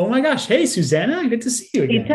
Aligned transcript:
Oh 0.00 0.08
my 0.08 0.20
gosh. 0.20 0.46
Hey, 0.46 0.64
Susanna. 0.64 1.28
Good 1.28 1.42
to 1.42 1.50
see 1.50 1.68
you 1.74 1.80
Hey, 1.82 1.96
again. 1.96 2.06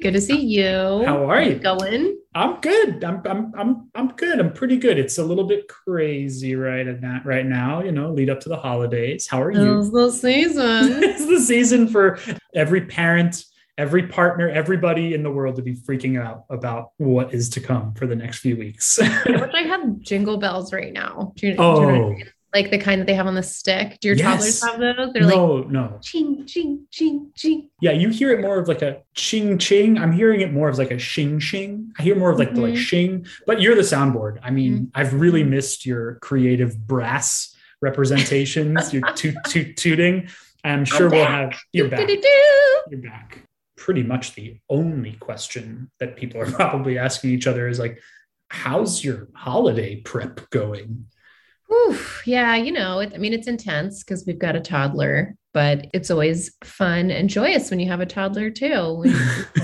Good 0.00 0.12
to 0.12 0.20
see 0.20 0.40
you. 0.40 1.02
How 1.04 1.28
are 1.28 1.42
you? 1.42 1.56
Going? 1.56 2.16
I'm 2.32 2.60
good. 2.60 3.02
I'm, 3.02 3.20
I'm, 3.26 3.52
I'm, 3.58 3.90
I'm 3.96 4.08
good. 4.12 4.38
I'm 4.38 4.52
pretty 4.52 4.76
good. 4.76 5.00
It's 5.00 5.18
a 5.18 5.24
little 5.24 5.42
bit 5.42 5.66
crazy 5.66 6.54
right 6.54 6.86
at 6.86 7.00
that 7.00 7.26
right 7.26 7.44
now, 7.44 7.82
you 7.82 7.90
know, 7.90 8.12
lead 8.12 8.30
up 8.30 8.38
to 8.42 8.48
the 8.48 8.56
holidays. 8.56 9.26
How 9.26 9.42
are 9.42 9.50
you? 9.50 9.80
It's 9.80 9.90
the 9.90 10.12
season. 10.12 11.02
it's 11.02 11.26
the 11.26 11.40
season 11.40 11.88
for 11.88 12.20
every 12.54 12.82
parent, 12.82 13.46
every 13.76 14.06
partner, 14.06 14.48
everybody 14.48 15.12
in 15.12 15.24
the 15.24 15.30
world 15.32 15.56
to 15.56 15.62
be 15.62 15.74
freaking 15.74 16.22
out 16.24 16.44
about 16.50 16.90
what 16.98 17.34
is 17.34 17.48
to 17.50 17.60
come 17.60 17.94
for 17.94 18.06
the 18.06 18.14
next 18.14 18.38
few 18.38 18.56
weeks. 18.56 19.00
I 19.02 19.24
wish 19.26 19.50
I 19.52 19.62
had 19.62 20.00
jingle 20.02 20.36
bells 20.36 20.72
right 20.72 20.92
now. 20.92 21.32
You, 21.34 21.40
do 21.40 21.46
you 21.48 21.54
know 21.56 22.14
oh. 22.14 22.16
What 22.52 22.58
I 22.58 22.62
mean? 22.62 22.70
Like 22.70 22.70
the 22.70 22.84
kind 22.84 23.00
that 23.00 23.06
they 23.06 23.14
have 23.14 23.26
on 23.26 23.34
the 23.34 23.42
stick. 23.42 23.98
Do 24.00 24.08
your 24.08 24.16
Yes. 24.16 24.60
toddlers 24.60 24.62
have 24.62 24.96
those? 24.96 25.12
They're 25.12 25.22
like 25.24 25.34
no, 25.36 25.58
no. 25.62 25.98
ching, 26.02 26.46
ching, 26.46 26.86
ching, 26.90 27.30
ching. 27.34 27.70
Yeah, 27.80 27.92
you 27.92 28.08
hear 28.10 28.30
it 28.30 28.40
more 28.40 28.58
of 28.58 28.68
like 28.68 28.82
a 28.82 29.02
ching 29.14 29.58
ching. 29.58 29.98
I'm 29.98 30.12
hearing 30.12 30.40
it 30.40 30.52
more 30.52 30.68
of 30.68 30.78
like 30.78 30.90
a 30.90 30.98
shing 30.98 31.38
shing. 31.38 31.92
I 31.98 32.02
hear 32.02 32.14
more 32.16 32.30
of 32.30 32.38
like 32.38 32.54
the 32.54 32.60
like 32.60 32.74
Mhm. 32.74 32.78
shing, 32.78 33.26
but 33.46 33.60
you're 33.60 33.74
the 33.74 33.82
soundboard. 33.82 34.38
I 34.42 34.50
mean, 34.50 34.90
I've 34.94 35.14
really 35.14 35.42
missed 35.44 35.84
your 35.86 36.16
creative 36.22 36.86
brass 36.86 37.54
representations, 37.80 38.92
your 38.92 39.02
toot 39.14 39.34
toot 39.46 39.76
tooting. 39.76 40.28
I'm 40.64 40.84
sure 40.84 41.08
we'll 41.10 41.24
have 41.26 41.58
you're 41.72 41.88
back. 41.88 42.08
You're 42.90 43.00
back. 43.00 43.38
Pretty 43.76 44.02
much 44.04 44.34
the 44.34 44.58
only 44.70 45.14
question 45.14 45.90
that 45.98 46.16
people 46.16 46.40
are 46.40 46.46
probably 46.50 46.98
asking 46.98 47.30
each 47.30 47.46
other 47.48 47.66
is 47.66 47.78
like, 47.80 47.98
how's 48.48 49.02
your 49.02 49.28
holiday 49.34 49.96
prep 49.96 50.48
going? 50.50 51.06
Whew, 51.72 51.98
yeah, 52.26 52.54
you 52.54 52.70
know, 52.70 53.00
it, 53.00 53.12
I 53.14 53.18
mean, 53.18 53.32
it's 53.32 53.46
intense 53.48 54.02
because 54.04 54.24
we've 54.26 54.38
got 54.38 54.54
a 54.56 54.60
toddler, 54.60 55.34
but 55.54 55.86
it's 55.94 56.10
always 56.10 56.54
fun 56.62 57.10
and 57.10 57.30
joyous 57.30 57.70
when 57.70 57.80
you 57.80 57.88
have 57.88 58.00
a 58.00 58.06
toddler 58.06 58.50
too. 58.50 59.02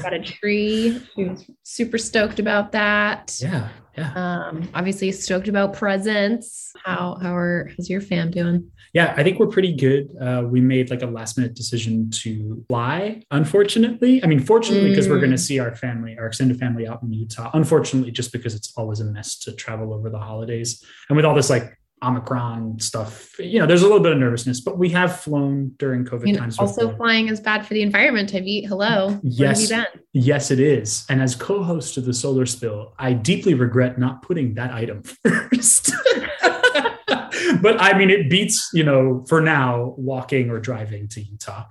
Got 0.02 0.14
a 0.14 0.20
tree. 0.22 1.02
She 1.14 1.24
was 1.24 1.44
super 1.64 1.98
stoked 1.98 2.38
about 2.38 2.72
that. 2.72 3.36
Yeah, 3.42 3.68
yeah. 3.98 4.12
Um, 4.14 4.70
obviously 4.74 5.12
stoked 5.12 5.48
about 5.48 5.74
presents. 5.74 6.72
How 6.82 7.18
how 7.20 7.36
are 7.36 7.68
how's 7.76 7.90
your 7.90 8.00
fam 8.00 8.30
doing? 8.30 8.70
Yeah, 8.94 9.12
I 9.18 9.22
think 9.22 9.38
we're 9.38 9.48
pretty 9.48 9.76
good. 9.76 10.08
Uh, 10.18 10.44
we 10.48 10.62
made 10.62 10.88
like 10.88 11.02
a 11.02 11.06
last 11.06 11.36
minute 11.36 11.54
decision 11.54 12.10
to 12.22 12.64
fly, 12.70 13.22
unfortunately. 13.30 14.24
I 14.24 14.26
mean, 14.26 14.40
fortunately, 14.40 14.88
because 14.88 15.10
we're 15.10 15.18
going 15.18 15.30
to 15.30 15.36
Mm. 15.36 15.40
see 15.40 15.58
our 15.58 15.74
family, 15.76 16.16
our 16.18 16.26
extended 16.26 16.58
family 16.58 16.88
out 16.88 17.02
in 17.02 17.12
Utah. 17.12 17.50
Unfortunately, 17.52 18.10
just 18.10 18.32
because 18.32 18.54
it's 18.54 18.72
always 18.78 19.00
a 19.00 19.04
mess 19.04 19.38
to 19.40 19.52
travel 19.52 19.92
over 19.92 20.08
the 20.08 20.18
holidays. 20.18 20.82
And 21.10 21.16
with 21.16 21.26
all 21.26 21.34
this 21.34 21.50
like 21.50 21.77
Omicron 22.02 22.78
stuff, 22.80 23.38
you 23.38 23.58
know, 23.58 23.66
there's 23.66 23.82
a 23.82 23.86
little 23.86 24.00
bit 24.00 24.12
of 24.12 24.18
nervousness, 24.18 24.60
but 24.60 24.78
we 24.78 24.88
have 24.90 25.20
flown 25.20 25.72
during 25.78 26.04
COVID 26.04 26.22
I 26.22 26.24
mean, 26.24 26.36
times. 26.36 26.58
also 26.58 26.88
before. 26.88 26.96
flying 26.96 27.28
is 27.28 27.40
bad 27.40 27.66
for 27.66 27.74
the 27.74 27.82
environment. 27.82 28.30
Have 28.30 28.46
you 28.46 28.68
hello? 28.68 29.18
Yes. 29.22 29.62
you 29.62 29.68
been? 29.68 29.86
Yes, 30.12 30.50
it 30.50 30.60
is. 30.60 31.04
And 31.08 31.22
as 31.22 31.34
co 31.34 31.62
host 31.62 31.96
of 31.96 32.04
the 32.04 32.14
Solar 32.14 32.46
Spill, 32.46 32.94
I 32.98 33.12
deeply 33.12 33.54
regret 33.54 33.98
not 33.98 34.22
putting 34.22 34.54
that 34.54 34.72
item 34.72 35.02
first. 35.24 35.92
but 37.62 37.80
I 37.80 37.96
mean, 37.96 38.10
it 38.10 38.30
beats, 38.30 38.70
you 38.72 38.84
know, 38.84 39.24
for 39.28 39.40
now, 39.40 39.94
walking 39.96 40.50
or 40.50 40.58
driving 40.58 41.08
to 41.08 41.22
Utah. 41.22 41.66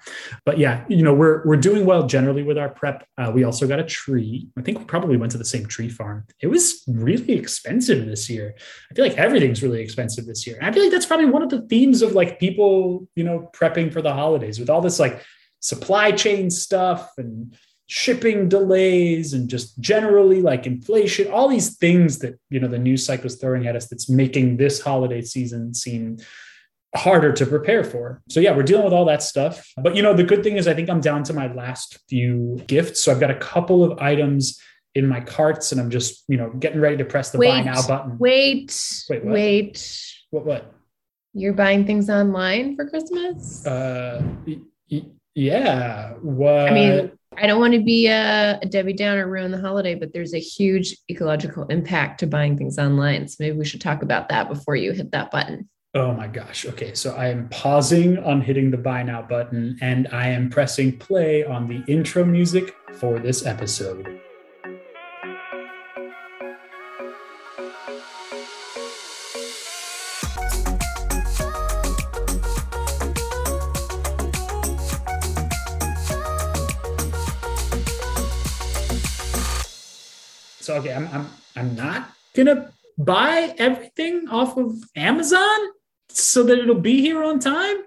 But 0.46 0.58
yeah, 0.58 0.86
you 0.88 1.04
know, 1.04 1.14
we're, 1.14 1.46
we're 1.46 1.58
doing 1.58 1.86
well 1.86 2.08
generally 2.08 2.44
with 2.44 2.58
our 2.58 2.70
prep. 2.70 3.08
Uh, 3.18 3.32
we 3.34 3.44
also 3.44 3.68
got 3.68 3.80
a 3.80 3.84
tree. 3.84 4.48
I 4.58 4.62
think 4.62 4.80
we 4.80 4.86
probably 4.86 5.18
went 5.18 5.32
to 5.34 5.38
the 5.38 5.46
same 5.46 5.66
tree 5.66 5.90
farm. 5.90 6.26
It 6.42 6.48
was 6.48 6.84
really 6.88 7.34
expensive 7.34 8.06
this 8.06 8.30
year. 8.30 8.56
I 8.92 8.94
feel 8.94 9.06
like 9.06 9.18
everything's 9.18 9.64
really 9.64 9.82
expensive 9.82 10.26
this 10.26 10.46
year. 10.48 10.58
And 10.58 10.66
I 10.66 10.72
feel 10.72 10.84
like 10.84 10.92
that's 10.92 11.06
probably 11.06 11.28
one 11.28 11.44
of 11.44 11.50
the 11.50 11.62
themes 11.62 12.02
of 12.02 12.14
like 12.14 12.40
people, 12.40 13.08
you 13.16 13.24
know, 13.24 13.50
prepping 13.54 13.92
for 13.92 14.02
the 14.02 14.14
holidays 14.14 14.60
with 14.60 14.70
all 14.70 14.82
this 14.82 15.00
like 15.00 15.22
supply 15.60 16.12
chain 16.12 16.50
stuff 16.50 17.12
and 17.18 17.56
shipping 17.88 18.50
delays 18.50 19.32
and 19.34 19.50
just 19.50 19.80
generally 19.80 20.42
like 20.42 20.68
inflation 20.68 21.32
all 21.32 21.48
these 21.48 21.78
things 21.78 22.20
that 22.20 22.38
you 22.50 22.60
know 22.60 22.68
the 22.68 22.78
news 22.78 23.06
cycle 23.06 23.26
is 23.28 23.36
throwing 23.38 23.66
at 23.66 23.78
us 23.78 23.88
that's 23.88 24.10
making 24.10 24.58
this 24.58 24.82
holiday 24.82 25.22
season 25.22 25.74
seem 25.74 26.18
harder 26.96 27.32
to 27.32 27.46
prepare 27.46 27.84
for. 27.86 28.22
So 28.30 28.40
yeah 28.42 28.54
we're 28.56 28.64
dealing 28.64 28.84
with 28.84 28.94
all 28.94 29.06
that 29.06 29.24
stuff. 29.24 29.72
But 29.78 29.96
you 29.96 30.04
know 30.04 30.14
the 30.14 30.24
good 30.24 30.44
thing 30.44 30.58
is 30.58 30.68
i 30.68 30.74
think 30.74 30.90
i'm 30.90 31.00
down 31.02 31.24
to 31.24 31.34
my 31.34 31.52
last 31.54 32.00
few 32.10 32.62
gifts. 32.68 33.02
So 33.04 33.12
i've 33.12 33.20
got 33.22 33.32
a 33.32 33.36
couple 33.36 33.84
of 33.84 33.98
items 34.00 34.60
in 34.96 35.08
my 35.08 35.22
carts 35.22 35.72
and 35.72 35.80
i'm 35.80 35.92
just 35.92 36.24
you 36.28 36.38
know 36.38 36.50
getting 36.60 36.82
ready 36.82 36.98
to 36.98 37.06
press 37.06 37.30
the 37.30 37.38
buy 37.38 37.62
now 37.62 37.86
button. 37.88 38.18
Wait, 38.18 38.74
Wait, 39.10 39.24
what? 39.24 39.34
wait. 39.34 40.14
what 40.32 40.46
what? 40.46 40.74
You're 41.34 41.54
buying 41.54 41.86
things 41.86 42.10
online 42.10 42.76
for 42.76 42.90
Christmas? 42.90 43.66
uh 43.66 44.22
y- 44.46 44.60
y- 44.92 45.06
yeah. 45.36 46.14
What? 46.16 46.68
I 46.68 46.74
mean, 46.74 47.17
I 47.36 47.46
don't 47.46 47.60
want 47.60 47.74
to 47.74 47.84
be 47.84 48.08
a, 48.08 48.60
a 48.62 48.66
Debbie 48.66 48.94
Downer 48.94 49.28
ruin 49.28 49.52
the 49.52 49.60
holiday, 49.60 49.96
but 49.96 50.14
there's 50.14 50.34
a 50.34 50.40
huge 50.40 50.96
ecological 51.10 51.66
impact 51.68 52.20
to 52.22 52.28
buying 52.28 52.58
things 52.58 52.80
online. 52.80 53.28
So 53.28 53.38
maybe 53.40 53.58
we 53.58 53.66
should 53.66 53.82
talk 53.82 54.02
about 54.02 54.30
that 54.30 54.50
before 54.50 54.76
you 54.76 54.92
hit 54.92 55.12
that 55.12 55.32
button. 55.32 55.70
Oh 55.94 56.14
my 56.14 56.28
gosh. 56.28 56.66
Okay. 56.66 56.94
So 56.94 57.16
I 57.16 57.30
am 57.30 57.50
pausing 57.50 58.18
on 58.20 58.42
hitting 58.42 58.72
the 58.72 58.78
buy 58.78 59.04
now 59.04 59.22
button 59.22 59.78
and 59.82 60.08
I 60.12 60.28
am 60.28 60.50
pressing 60.50 60.98
play 60.98 61.44
on 61.44 61.68
the 61.68 61.84
intro 61.92 62.24
music 62.24 62.76
for 62.94 63.20
this 63.20 63.46
episode. 63.46 64.20
So 80.68 80.76
okay, 80.76 80.94
I'm 80.94 81.08
I'm 81.14 81.30
I'm 81.56 81.76
not 81.78 82.10
gonna 82.36 82.74
buy 82.98 83.56
everything 83.58 84.28
off 84.28 84.58
of 84.58 84.76
Amazon 84.98 85.60
so 86.10 86.44
that 86.44 86.60
it'll 86.60 86.76
be 86.76 87.00
here 87.00 87.24
on 87.24 87.40
time. 87.40 87.78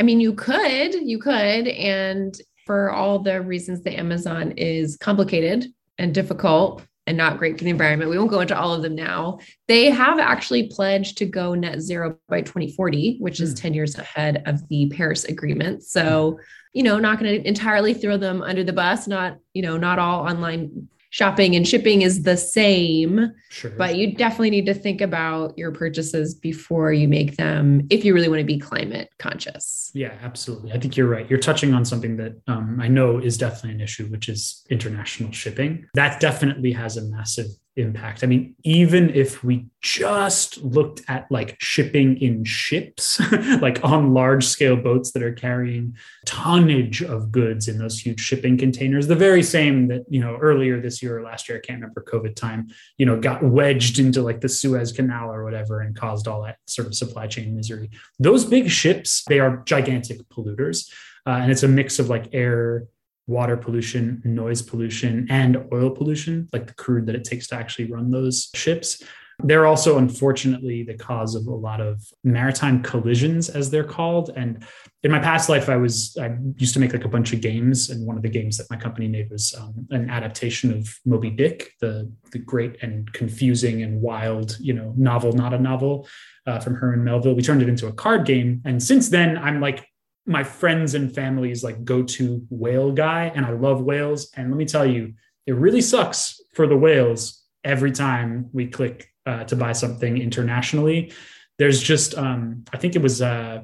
I 0.00 0.02
mean, 0.02 0.18
you 0.18 0.32
could, 0.32 0.94
you 0.94 1.18
could. 1.18 1.68
And 1.68 2.34
for 2.64 2.90
all 2.90 3.18
the 3.18 3.42
reasons 3.42 3.82
that 3.82 3.98
Amazon 3.98 4.52
is 4.52 4.96
complicated 4.96 5.66
and 5.98 6.14
difficult 6.14 6.82
and 7.06 7.18
not 7.18 7.36
great 7.36 7.58
for 7.58 7.64
the 7.64 7.70
environment, 7.70 8.10
we 8.10 8.16
won't 8.16 8.30
go 8.30 8.40
into 8.40 8.58
all 8.58 8.72
of 8.72 8.80
them 8.80 8.94
now. 8.94 9.38
They 9.68 9.90
have 9.90 10.18
actually 10.18 10.68
pledged 10.68 11.18
to 11.18 11.26
go 11.26 11.54
net 11.54 11.82
zero 11.82 12.16
by 12.30 12.40
2040, 12.40 13.18
which 13.18 13.40
is 13.40 13.50
Hmm. 13.50 13.56
10 13.56 13.74
years 13.74 13.98
ahead 13.98 14.42
of 14.46 14.66
the 14.68 14.88
Paris 14.88 15.24
Agreement. 15.24 15.82
So, 15.82 16.40
you 16.72 16.82
know, 16.82 16.98
not 16.98 17.18
going 17.18 17.42
to 17.42 17.46
entirely 17.46 17.92
throw 17.92 18.16
them 18.16 18.40
under 18.40 18.64
the 18.64 18.72
bus. 18.72 19.06
Not, 19.06 19.36
you 19.52 19.60
know, 19.60 19.76
not 19.76 19.98
all 19.98 20.26
online 20.26 20.88
shopping 21.10 21.54
and 21.56 21.66
shipping 21.66 22.02
is 22.02 22.22
the 22.22 22.36
same 22.36 23.32
Sure. 23.50 23.70
but 23.70 23.96
you 23.96 24.14
definitely 24.14 24.50
need 24.50 24.66
to 24.66 24.74
think 24.74 25.00
about 25.00 25.56
your 25.56 25.72
purchases 25.72 26.34
before 26.34 26.92
you 26.92 27.08
make 27.08 27.36
them 27.36 27.86
if 27.90 28.04
you 28.04 28.12
really 28.14 28.28
want 28.28 28.40
to 28.40 28.44
be 28.44 28.58
climate 28.58 29.08
conscious. 29.18 29.90
Yeah, 29.94 30.14
absolutely. 30.22 30.72
I 30.72 30.78
think 30.78 30.96
you're 30.96 31.08
right. 31.08 31.28
You're 31.30 31.38
touching 31.38 31.72
on 31.74 31.84
something 31.84 32.16
that 32.18 32.32
um, 32.48 32.78
I 32.80 32.88
know 32.88 33.18
is 33.18 33.38
definitely 33.38 33.72
an 33.72 33.80
issue, 33.80 34.06
which 34.06 34.28
is 34.28 34.64
international 34.68 35.32
shipping. 35.32 35.86
That 35.94 36.20
definitely 36.20 36.72
has 36.72 36.96
a 36.96 37.02
massive 37.02 37.46
impact. 37.76 38.24
I 38.24 38.26
mean, 38.26 38.54
even 38.64 39.10
if 39.14 39.44
we 39.44 39.66
just 39.82 40.62
looked 40.62 41.02
at 41.08 41.30
like 41.30 41.56
shipping 41.60 42.20
in 42.20 42.44
ships, 42.44 43.20
like 43.60 43.84
on 43.84 44.14
large 44.14 44.44
scale 44.44 44.76
boats 44.76 45.12
that 45.12 45.22
are 45.22 45.32
carrying 45.32 45.94
tonnage 46.24 47.02
of 47.02 47.30
goods 47.30 47.68
in 47.68 47.78
those 47.78 47.98
huge 47.98 48.20
shipping 48.20 48.56
containers, 48.56 49.06
the 49.06 49.14
very 49.14 49.42
same 49.42 49.88
that, 49.88 50.04
you 50.08 50.20
know, 50.20 50.36
earlier 50.36 50.80
this 50.80 51.02
year 51.02 51.18
or 51.18 51.22
last 51.22 51.48
year, 51.48 51.58
I 51.58 51.66
can't 51.66 51.80
remember 51.80 52.04
COVID 52.10 52.34
time, 52.34 52.68
you 52.96 53.06
know, 53.06 53.20
got 53.20 53.42
wedged 53.42 53.98
into 53.98 54.22
like 54.22 54.40
the 54.40 54.48
Suez 54.48 54.92
Canal 54.92 55.30
or 55.30 55.44
whatever 55.44 55.80
and 55.80 55.94
caused 55.94 56.26
all 56.26 56.42
that 56.42 56.56
sort 56.66 56.88
of 56.88 56.94
supply 56.94 57.26
chain 57.26 57.54
misery. 57.54 57.90
Those 58.18 58.44
big 58.44 58.70
ships, 58.70 59.22
they 59.28 59.38
are 59.38 59.62
gigantic 59.66 60.18
polluters. 60.30 60.90
Uh, 61.26 61.40
and 61.42 61.50
it's 61.50 61.64
a 61.64 61.68
mix 61.68 61.98
of 61.98 62.08
like 62.08 62.28
air, 62.32 62.84
water 63.26 63.56
pollution, 63.56 64.22
noise 64.24 64.62
pollution, 64.62 65.26
and 65.30 65.64
oil 65.72 65.90
pollution, 65.90 66.48
like 66.52 66.66
the 66.66 66.74
crude 66.74 67.06
that 67.06 67.14
it 67.14 67.24
takes 67.24 67.48
to 67.48 67.56
actually 67.56 67.90
run 67.90 68.10
those 68.10 68.50
ships. 68.54 69.02
They're 69.42 69.66
also, 69.66 69.98
unfortunately, 69.98 70.82
the 70.82 70.94
cause 70.94 71.34
of 71.34 71.46
a 71.46 71.54
lot 71.54 71.80
of 71.80 72.02
maritime 72.24 72.82
collisions, 72.82 73.50
as 73.50 73.68
they're 73.68 73.84
called. 73.84 74.30
And 74.34 74.64
in 75.02 75.10
my 75.10 75.18
past 75.18 75.50
life, 75.50 75.68
I 75.68 75.76
was 75.76 76.16
I 76.18 76.36
used 76.56 76.72
to 76.72 76.80
make 76.80 76.94
like 76.94 77.04
a 77.04 77.08
bunch 77.08 77.34
of 77.34 77.42
games, 77.42 77.90
and 77.90 78.06
one 78.06 78.16
of 78.16 78.22
the 78.22 78.30
games 78.30 78.56
that 78.56 78.70
my 78.70 78.76
company 78.76 79.08
made 79.08 79.30
was 79.30 79.54
um, 79.58 79.86
an 79.90 80.08
adaptation 80.08 80.72
of 80.72 80.88
Moby 81.04 81.28
Dick, 81.28 81.72
the 81.80 82.10
the 82.32 82.38
great 82.38 82.82
and 82.82 83.12
confusing 83.12 83.82
and 83.82 84.00
wild, 84.00 84.56
you 84.58 84.72
know, 84.72 84.94
novel, 84.96 85.32
not 85.32 85.52
a 85.52 85.58
novel, 85.58 86.08
uh, 86.46 86.58
from 86.58 86.74
Herman 86.74 87.04
Melville. 87.04 87.34
We 87.34 87.42
turned 87.42 87.60
it 87.60 87.68
into 87.68 87.88
a 87.88 87.92
card 87.92 88.24
game, 88.24 88.62
and 88.64 88.82
since 88.82 89.10
then, 89.10 89.36
I'm 89.36 89.60
like 89.60 89.86
my 90.26 90.42
friends 90.44 90.94
and 90.94 91.14
family's 91.14 91.62
like 91.62 91.84
go-to 91.84 92.46
whale 92.50 92.92
guy, 92.92 93.32
and 93.34 93.46
I 93.46 93.50
love 93.52 93.80
whales. 93.80 94.30
And 94.36 94.50
let 94.50 94.56
me 94.56 94.64
tell 94.64 94.86
you, 94.86 95.14
it 95.46 95.54
really 95.54 95.80
sucks 95.80 96.40
for 96.54 96.66
the 96.66 96.76
whales 96.76 97.42
every 97.64 97.92
time 97.92 98.48
we 98.52 98.66
click 98.66 99.08
uh, 99.24 99.44
to 99.44 99.56
buy 99.56 99.72
something 99.72 100.18
internationally. 100.18 101.12
There's 101.58 101.82
just, 101.82 102.16
um, 102.16 102.64
I 102.72 102.76
think 102.76 102.96
it 102.96 103.02
was 103.02 103.22
uh, 103.22 103.62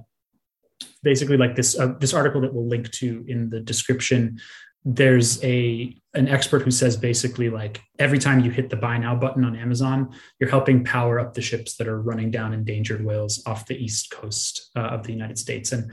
basically 1.02 1.36
like 1.36 1.56
this 1.56 1.78
uh, 1.78 1.94
this 1.98 2.14
article 2.14 2.40
that 2.42 2.54
we'll 2.54 2.68
link 2.68 2.90
to 2.92 3.24
in 3.28 3.50
the 3.50 3.60
description 3.60 4.40
there's 4.84 5.42
a 5.44 5.96
an 6.14 6.28
expert 6.28 6.62
who 6.62 6.70
says 6.70 6.96
basically 6.96 7.48
like 7.48 7.80
every 7.98 8.18
time 8.18 8.40
you 8.40 8.50
hit 8.50 8.68
the 8.68 8.76
buy 8.76 8.98
now 8.98 9.14
button 9.14 9.44
on 9.44 9.56
Amazon, 9.56 10.12
you're 10.38 10.50
helping 10.50 10.84
power 10.84 11.20
up 11.20 11.34
the 11.34 11.40
ships 11.40 11.76
that 11.76 11.88
are 11.88 12.02
running 12.02 12.30
down 12.30 12.52
endangered 12.52 13.04
whales 13.04 13.42
off 13.46 13.66
the 13.66 13.76
east 13.76 14.10
coast 14.10 14.70
uh, 14.76 14.80
of 14.80 15.04
the 15.04 15.12
United 15.12 15.38
States. 15.38 15.72
And 15.72 15.90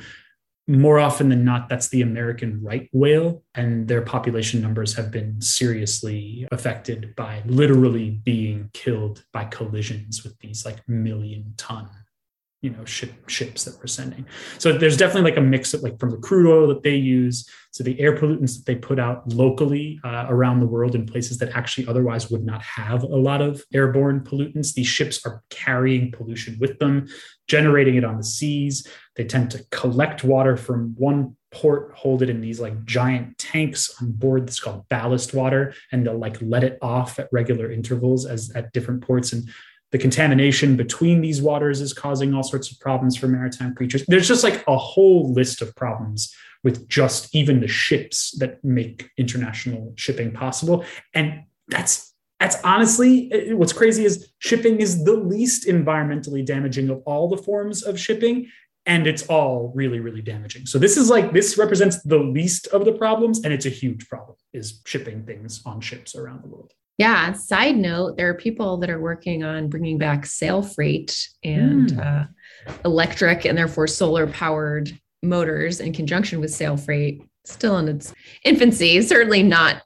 more 0.70 1.00
often 1.00 1.30
than 1.30 1.44
not, 1.44 1.68
that's 1.68 1.88
the 1.88 2.04
American 2.04 2.62
right 2.64 2.88
whale, 2.94 3.44
and 3.56 3.88
their 3.88 4.02
population 4.02 4.62
numbers 4.62 4.96
have 4.96 5.10
been 5.10 5.42
seriously 5.42 6.48
affected 6.52 7.16
by 7.16 7.42
literally 7.46 8.12
being 8.12 8.70
killed 8.74 9.26
by 9.34 9.46
collisions 9.46 10.24
with 10.24 10.38
these 10.40 10.66
like 10.66 10.88
million 10.88 11.56
ton 11.58 11.90
you 12.62 12.70
know 12.70 12.84
ship, 12.86 13.30
ships 13.30 13.64
that 13.64 13.78
we're 13.78 13.88
sending. 13.88 14.26
So 14.58 14.78
there's 14.78 14.98
definitely 14.98 15.32
like 15.32 15.38
a 15.38 15.42
mix 15.42 15.74
of 15.74 15.82
like 15.82 16.00
from 16.00 16.10
the 16.10 16.18
crude 16.18 16.52
oil 16.52 16.68
that 16.68 16.84
they 16.84 16.96
use 16.96 17.50
to 17.74 17.84
the 17.84 18.00
air 18.00 18.18
pollutants 18.18 18.58
that 18.58 18.66
they 18.66 18.76
put 18.76 19.00
out 19.00 19.28
locally 19.32 20.00
uh, 20.04 20.26
around 20.28 20.60
the 20.60 20.66
world 20.66 20.96
in 20.96 21.06
places 21.06 21.38
that 21.38 21.56
actually 21.56 21.88
otherwise 21.88 22.30
would 22.30 22.44
not 22.44 22.62
have 22.62 23.04
a 23.04 23.08
lot 23.08 23.42
of 23.42 23.64
airborne 23.74 24.22
pollutants. 24.22 24.74
These 24.74 24.88
ships 24.88 25.26
are 25.26 25.42
carrying 25.50 26.12
pollution 26.12 26.58
with 26.60 26.80
them 26.80 27.08
generating 27.48 27.96
it 27.96 28.04
on 28.04 28.18
the 28.18 28.24
seas. 28.24 28.88
They 29.16 29.26
tend 29.26 29.52
to 29.52 29.66
collect 29.72 30.24
water 30.24 30.58
from 30.58 30.96
one 30.98 31.36
port 31.52 31.92
hold 31.96 32.22
it 32.22 32.30
in 32.30 32.42
these 32.42 32.60
like 32.60 32.86
giant 32.86 33.38
tanks 33.40 33.92
on 34.00 34.12
board 34.12 34.46
that's 34.46 34.60
called 34.60 34.88
ballast 34.88 35.34
water 35.34 35.74
and 35.92 36.06
they'll 36.06 36.18
like 36.18 36.38
let 36.42 36.64
it 36.64 36.78
off 36.80 37.18
at 37.18 37.28
regular 37.32 37.72
intervals 37.72 38.26
as 38.26 38.52
at 38.52 38.72
different 38.72 39.02
ports. 39.02 39.34
And 39.34 39.50
the 39.92 39.98
contamination 39.98 40.76
between 40.76 41.22
these 41.22 41.42
waters 41.42 41.82
is 41.82 41.94
causing 41.94 42.34
all 42.34 42.44
sorts 42.44 42.72
of 42.72 42.80
problems 42.80 43.18
for 43.18 43.28
maritime 43.28 43.74
creatures. 43.74 44.04
There's 44.08 44.28
just 44.28 44.44
like 44.44 44.64
a 44.68 44.78
whole 44.78 45.34
list 45.34 45.62
of 45.62 45.76
problems 45.76 46.34
with 46.64 46.88
just 46.90 47.34
even 47.34 47.60
the 47.60 47.68
ships 47.68 48.38
that 48.40 48.64
make 48.64 49.10
international 49.18 49.94
shipping 49.96 50.32
possible. 50.32 50.86
And 51.14 51.44
that's 51.68 52.14
that's 52.40 52.58
honestly 52.64 53.32
eh, 53.32 53.50
eh, 53.50 53.54
what's 53.54 53.74
crazy 53.74 54.06
is 54.06 54.32
shipping 54.40 54.80
is 54.80 55.04
the 55.04 55.14
least 55.14 55.68
environmentally 55.68 56.46
damaging 56.46 56.90
of 56.90 57.02
all 57.06 57.28
the 57.28 57.38
forms 57.38 57.84
of 57.84 58.00
shipping 58.00 58.48
and 58.86 59.06
it's 59.06 59.28
all 59.28 59.72
really 59.76 60.00
really 60.00 60.22
damaging 60.22 60.66
so 60.66 60.80
this 60.80 60.98
is 60.98 61.10
like 61.10 61.34
this 61.34 61.58
represents 61.58 62.02
the 62.04 62.18
least 62.18 62.68
of 62.68 62.86
the 62.86 62.94
problems 62.94 63.44
and 63.44 63.54
it's 63.54 63.66
a 63.66 63.70
huge 63.70 64.08
problem 64.08 64.36
is 64.54 64.82
shipping 64.86 65.24
things 65.26 65.62
on 65.66 65.82
ships 65.82 66.16
around 66.16 66.42
the 66.42 66.48
world 66.48 66.74
yeah. 67.00 67.32
Side 67.32 67.78
note, 67.78 68.18
there 68.18 68.30
are 68.30 68.34
people 68.34 68.76
that 68.78 68.90
are 68.90 69.00
working 69.00 69.42
on 69.42 69.70
bringing 69.70 69.98
back 69.98 70.26
sail 70.26 70.62
freight 70.62 71.30
and 71.46 71.94
mm. 71.94 72.06
uh, 72.06 72.28
electric 72.84 73.46
and 73.46 73.58
therefore 73.58 73.88
solar 73.88 74.28
powered 74.28 74.92
motors 75.24 75.80
in 75.80 75.94
conjunction 75.94 76.42
with 76.42 76.52
sail 76.52 76.76
freight, 76.76 77.24
still 77.46 77.78
in 77.78 77.88
its 77.88 78.14
infancy, 78.44 79.02
certainly 79.02 79.42
not 79.42 79.82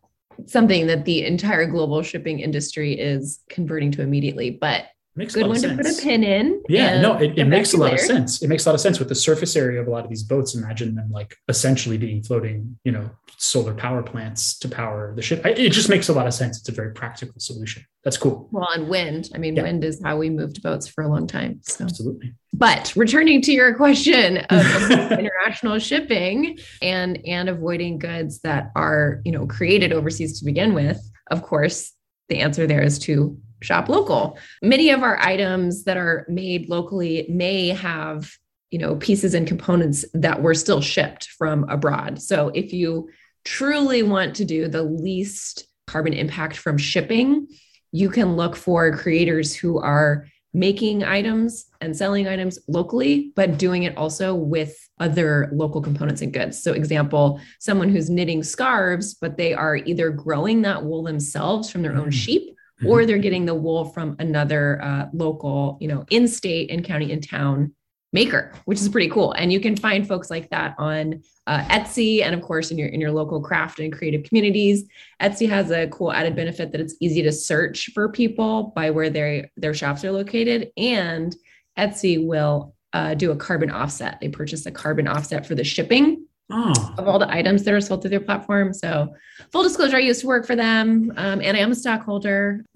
something 0.48 0.88
that 0.88 1.06
the 1.06 1.24
entire 1.24 1.68
global 1.68 2.02
shipping 2.02 2.40
industry 2.40 3.00
is 3.00 3.42
converting 3.48 3.92
to 3.92 4.02
immediately, 4.02 4.50
but 4.50 4.86
Makes 5.16 5.36
good 5.36 5.48
one 5.48 5.62
to 5.62 5.76
put 5.76 5.86
a 5.86 6.02
pin 6.02 6.24
in. 6.24 6.64
Yeah, 6.68 7.00
no, 7.00 7.18
it, 7.18 7.38
it 7.38 7.46
makes 7.46 7.74
a 7.74 7.78
lot 7.78 7.88
there. 7.88 7.96
of 7.96 8.02
sense. 8.02 8.42
It 8.42 8.48
makes 8.48 8.66
a 8.66 8.70
lot 8.70 8.74
of 8.74 8.82
sense 8.82 8.98
with 8.98 9.10
the 9.10 9.16
surface 9.16 9.56
area 9.56 9.80
of 9.80 9.88
a 9.88 9.92
lot 9.92 10.04
of 10.04 10.10
these 10.10 10.24
boats. 10.24 10.56
Imagine 10.56 10.96
them 10.96 11.12
like 11.12 11.38
essentially 11.48 12.00
being 12.00 12.24
floating, 12.24 12.80
you 12.84 12.92
know, 12.92 13.12
solar 13.38 13.76
power 13.76 14.02
plants 14.02 14.58
to 14.60 14.70
power 14.70 15.14
the 15.16 15.22
ship. 15.22 15.46
It 15.46 15.70
just 15.70 15.88
makes 15.88 16.10
a 16.10 16.14
lot 16.14 16.26
of 16.26 16.34
sense. 16.34 16.58
It's 16.60 16.70
a 16.70 16.72
very 16.72 16.94
practical 16.94 17.40
solution. 17.40 17.86
That's 18.04 18.18
cool. 18.18 18.50
Well, 18.52 18.68
and 18.74 18.90
wind. 18.90 19.30
I 19.36 19.38
mean, 19.38 19.56
yeah. 19.56 19.64
wind 19.64 19.84
is 19.84 20.02
how 20.04 20.18
we 20.18 20.32
moved 20.32 20.64
boats 20.64 20.88
for 20.88 21.04
a 21.04 21.08
long 21.08 21.28
time. 21.28 21.60
So. 21.62 21.84
Absolutely. 21.84 22.34
But 22.52 22.92
returning 22.96 23.42
to 23.44 23.52
your 23.52 23.76
question 23.76 24.38
of 24.50 25.12
international 25.12 25.78
shipping 25.78 26.58
and 26.82 27.20
and 27.28 27.50
avoiding 27.50 28.00
goods 28.00 28.40
that 28.40 28.72
are, 28.76 29.22
you 29.26 29.32
know, 29.32 29.46
created 29.46 29.94
overseas 29.94 30.40
to 30.40 30.46
begin 30.46 30.74
with, 30.74 31.00
of 31.30 31.44
course, 31.44 31.94
the 32.30 32.40
answer 32.40 32.66
there 32.66 32.82
is 32.82 32.98
to 33.00 33.38
shop 33.64 33.90
local. 33.90 34.38
Many 34.62 34.90
of 34.90 35.04
our 35.04 35.18
items 35.20 35.84
that 35.86 35.98
are 35.98 36.26
made 36.30 36.70
locally 36.70 37.26
may 37.30 37.70
have, 37.70 38.32
you 38.72 38.80
know, 38.80 38.96
pieces 38.96 39.34
and 39.34 39.48
components 39.48 40.06
that 40.14 40.42
were 40.42 40.54
still 40.54 40.82
shipped 40.82 41.30
from 41.30 41.68
abroad. 41.70 42.22
So 42.22 42.50
if 42.50 42.74
you 42.74 43.10
truly 43.46 44.04
want 44.04 44.36
to 44.36 44.46
do 44.46 44.68
the 44.68 44.84
least 44.84 45.68
carbon 45.88 46.14
impact 46.14 46.58
from 46.58 46.78
shipping, 46.78 47.48
you 47.92 48.10
can 48.10 48.36
look 48.36 48.56
for 48.56 48.96
creators 48.98 49.56
who 49.56 49.80
are 49.80 50.26
making 50.54 51.04
items 51.04 51.66
and 51.82 51.96
selling 51.98 52.28
items 52.28 52.60
locally, 52.68 53.32
but 53.36 53.58
doing 53.58 53.84
it 53.84 53.98
also 53.98 54.36
with 54.36 54.78
other 55.00 55.50
local 55.52 55.82
components 55.82 56.22
and 56.22 56.32
goods. 56.32 56.62
So, 56.62 56.74
example, 56.74 57.40
someone 57.60 57.90
who's 57.90 58.10
knitting 58.10 58.44
scarves, 58.44 59.16
but 59.16 59.38
they 59.38 59.54
are 59.54 59.78
either 59.78 60.12
growing 60.12 60.62
that 60.62 60.84
wool 60.84 61.04
themselves 61.04 61.70
from 61.70 61.82
their 61.82 61.96
own 61.96 62.10
mm. 62.10 62.14
sheep 62.14 62.56
mm-hmm. 62.84 62.90
or 62.90 63.06
they're 63.06 63.18
getting 63.18 63.46
the 63.46 63.56
wool 63.56 63.86
from 63.86 64.16
another 64.20 64.82
uh, 64.82 65.06
local, 65.14 65.78
you 65.82 65.88
know, 65.88 66.06
in 66.10 66.28
state, 66.28 66.70
in 66.70 66.84
county, 66.84 67.12
and 67.12 67.28
town 67.28 67.74
maker, 68.14 68.54
which 68.66 68.80
is 68.80 68.88
pretty 68.88 69.10
cool. 69.10 69.32
And 69.34 69.52
you 69.52 69.60
can 69.60 69.76
find 69.76 70.08
folks 70.08 70.30
like 70.30 70.50
that 70.52 70.76
on 70.78 71.24
uh, 71.48 71.64
Etsy 71.66 72.24
and 72.24 72.34
of 72.34 72.42
course 72.42 72.72
in 72.72 72.78
your 72.78 72.88
in 72.88 73.02
your 73.02 73.12
local 73.12 73.42
craft 73.42 73.80
and 73.80 73.92
creative 73.92 74.24
communities. 74.24 74.86
Etsy 75.22 75.50
has 75.50 75.72
a 75.72 75.88
cool 75.88 76.14
added 76.14 76.36
benefit 76.36 76.72
that 76.72 76.80
it's 76.80 76.96
easy 77.02 77.22
to 77.24 77.32
search 77.32 77.90
for 77.94 78.10
people 78.10 78.72
by 78.76 78.92
where 78.92 79.10
their 79.10 79.50
their 79.58 79.74
shops 79.74 80.06
are 80.06 80.12
located, 80.12 80.72
and 80.78 81.36
Etsy 81.78 82.26
will 82.26 82.76
uh, 82.94 83.16
do 83.16 83.32
a 83.32 83.36
carbon 83.36 83.72
offset. 83.72 84.20
They 84.22 84.30
purchase 84.30 84.66
a 84.68 84.72
carbon 84.72 85.08
offset 85.08 85.46
for 85.46 85.56
the 85.56 85.64
shipping 85.64 86.26
oh. 86.52 86.96
of 86.98 87.08
all 87.08 87.20
the 87.20 87.32
items 87.32 87.64
that 87.64 87.74
are 87.74 87.82
sold 87.82 88.02
through 88.02 88.12
their 88.12 88.20
platform. 88.20 88.74
So, 88.74 89.14
full 89.52 89.64
disclosure, 89.64 89.98
I 89.98 90.00
used 90.00 90.22
to 90.22 90.28
work 90.28 90.46
for 90.46 90.56
them, 90.56 91.12
um, 91.18 91.42
and 91.42 91.58
I 91.58 91.60
am 91.60 91.72
a 91.72 91.76
stockholder. 91.76 92.64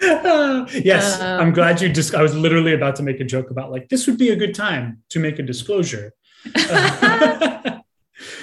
yes, 0.00 1.20
um, 1.20 1.40
I'm 1.40 1.52
glad 1.52 1.80
you 1.80 1.88
just. 1.88 2.14
I 2.14 2.22
was 2.22 2.34
literally 2.34 2.74
about 2.74 2.96
to 2.96 3.02
make 3.02 3.20
a 3.20 3.24
joke 3.24 3.50
about 3.50 3.70
like 3.70 3.88
this 3.88 4.06
would 4.06 4.18
be 4.18 4.30
a 4.30 4.36
good 4.36 4.54
time 4.54 5.02
to 5.10 5.18
make 5.18 5.38
a 5.38 5.42
disclosure. 5.42 6.12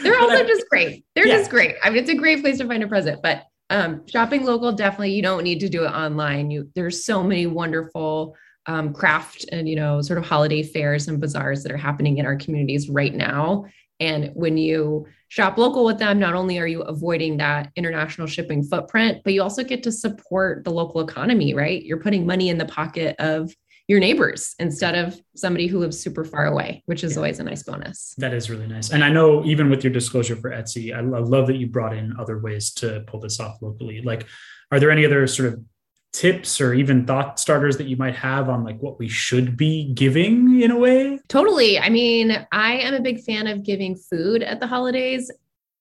They're 0.02 0.20
also 0.20 0.36
I, 0.36 0.44
just 0.44 0.70
great. 0.70 1.06
They're 1.16 1.28
yeah. 1.28 1.38
just 1.38 1.50
great. 1.50 1.76
I 1.84 1.90
mean, 1.90 2.00
it's 2.00 2.10
a 2.10 2.16
great 2.16 2.42
place 2.42 2.58
to 2.60 2.68
find 2.68 2.84
a 2.84 2.88
present, 2.88 3.22
but 3.22 3.44
um, 3.70 4.06
shopping 4.08 4.46
local 4.46 4.72
definitely 4.72 5.14
you 5.14 5.22
don't 5.22 5.44
need 5.44 5.60
to 5.62 5.70
do 5.70 5.86
it 5.86 5.90
online. 5.90 6.52
You 6.52 6.70
there's 6.76 7.06
so 7.06 7.24
many 7.24 7.48
wonderful 7.48 8.36
um, 8.68 8.94
craft 8.94 9.46
and 9.52 9.68
you 9.68 9.76
know 9.76 10.02
sort 10.02 10.20
of 10.20 10.26
holiday 10.26 10.64
fairs 10.64 11.08
and 11.08 11.20
bazaars 11.20 11.64
that 11.64 11.72
are 11.72 11.78
happening 11.78 12.18
in 12.18 12.26
our 12.26 12.36
communities 12.36 12.90
right 12.90 13.14
now 13.14 13.66
and 14.00 14.32
when 14.34 14.58
you 14.58 15.08
shop 15.30 15.58
local 15.58 15.86
with 15.86 16.00
them, 16.00 16.20
not 16.20 16.34
only 16.34 16.60
are 16.60 16.68
you 16.68 16.82
avoiding 16.82 17.38
that 17.38 17.72
international 17.76 18.28
shipping 18.28 18.64
footprint, 18.64 19.22
but 19.24 19.34
you 19.34 19.42
also 19.42 19.64
get 19.64 19.84
to 19.84 19.92
support 19.92 20.64
the 20.64 20.72
local 20.72 21.02
economy, 21.02 21.54
right? 21.54 21.84
You're 21.84 22.00
putting 22.00 22.26
money 22.26 22.50
in 22.50 22.58
the 22.58 22.66
pocket 22.66 23.16
of 23.20 23.54
your 23.88 24.00
neighbors 24.00 24.56
instead 24.60 24.96
of 24.96 25.20
somebody 25.36 25.68
who 25.68 25.78
lives 25.78 26.00
super 26.00 26.26
far 26.26 26.48
away, 26.48 26.82
which 26.88 27.04
is 27.04 27.14
yeah. 27.14 27.18
always 27.18 27.40
a 27.40 27.44
nice 27.44 27.64
bonus. 27.64 28.16
That 28.18 28.34
is 28.34 28.50
really 28.50 28.68
nice. 28.68 28.92
And 28.92 29.04
I 29.04 29.10
know 29.10 29.46
even 29.46 29.70
with 29.70 29.84
your 29.84 29.94
disclosure 29.94 30.36
for 30.36 30.50
Etsy, 30.50 30.96
I 30.96 31.02
love 31.02 31.48
that 31.48 31.58
you 31.58 31.68
brought 31.68 31.96
in 31.96 32.16
other 32.20 32.40
ways 32.40 32.74
to 32.76 33.04
pull 33.08 33.20
this 33.20 33.40
off 33.40 33.62
locally. 33.62 34.02
Like, 34.02 34.26
are 34.72 34.80
there 34.80 34.90
any 34.90 35.06
other 35.06 35.28
sort 35.28 35.54
of 35.54 35.64
tips 36.16 36.62
or 36.62 36.74
even 36.74 37.06
thought 37.06 37.40
starters 37.40 37.78
that 37.78 37.88
you 37.88 37.98
might 37.98 38.16
have 38.16 38.48
on 38.48 38.64
like 38.64 38.80
what 38.80 38.98
we 38.98 39.08
should 39.08 39.58
be 39.58 39.92
giving 39.94 40.62
in 40.62 40.72
a 40.72 40.78
way? 40.78 41.20
Totally. 41.28 41.78
I 41.78 41.90
mean, 41.90 42.48
I 42.52 42.78
am 42.78 42.94
a 42.94 43.02
big 43.02 43.22
fan 43.22 43.48
of 43.48 43.64
giving 43.64 43.96
food 43.96 44.42
at 44.42 44.60
the 44.60 44.68
holidays 44.68 45.30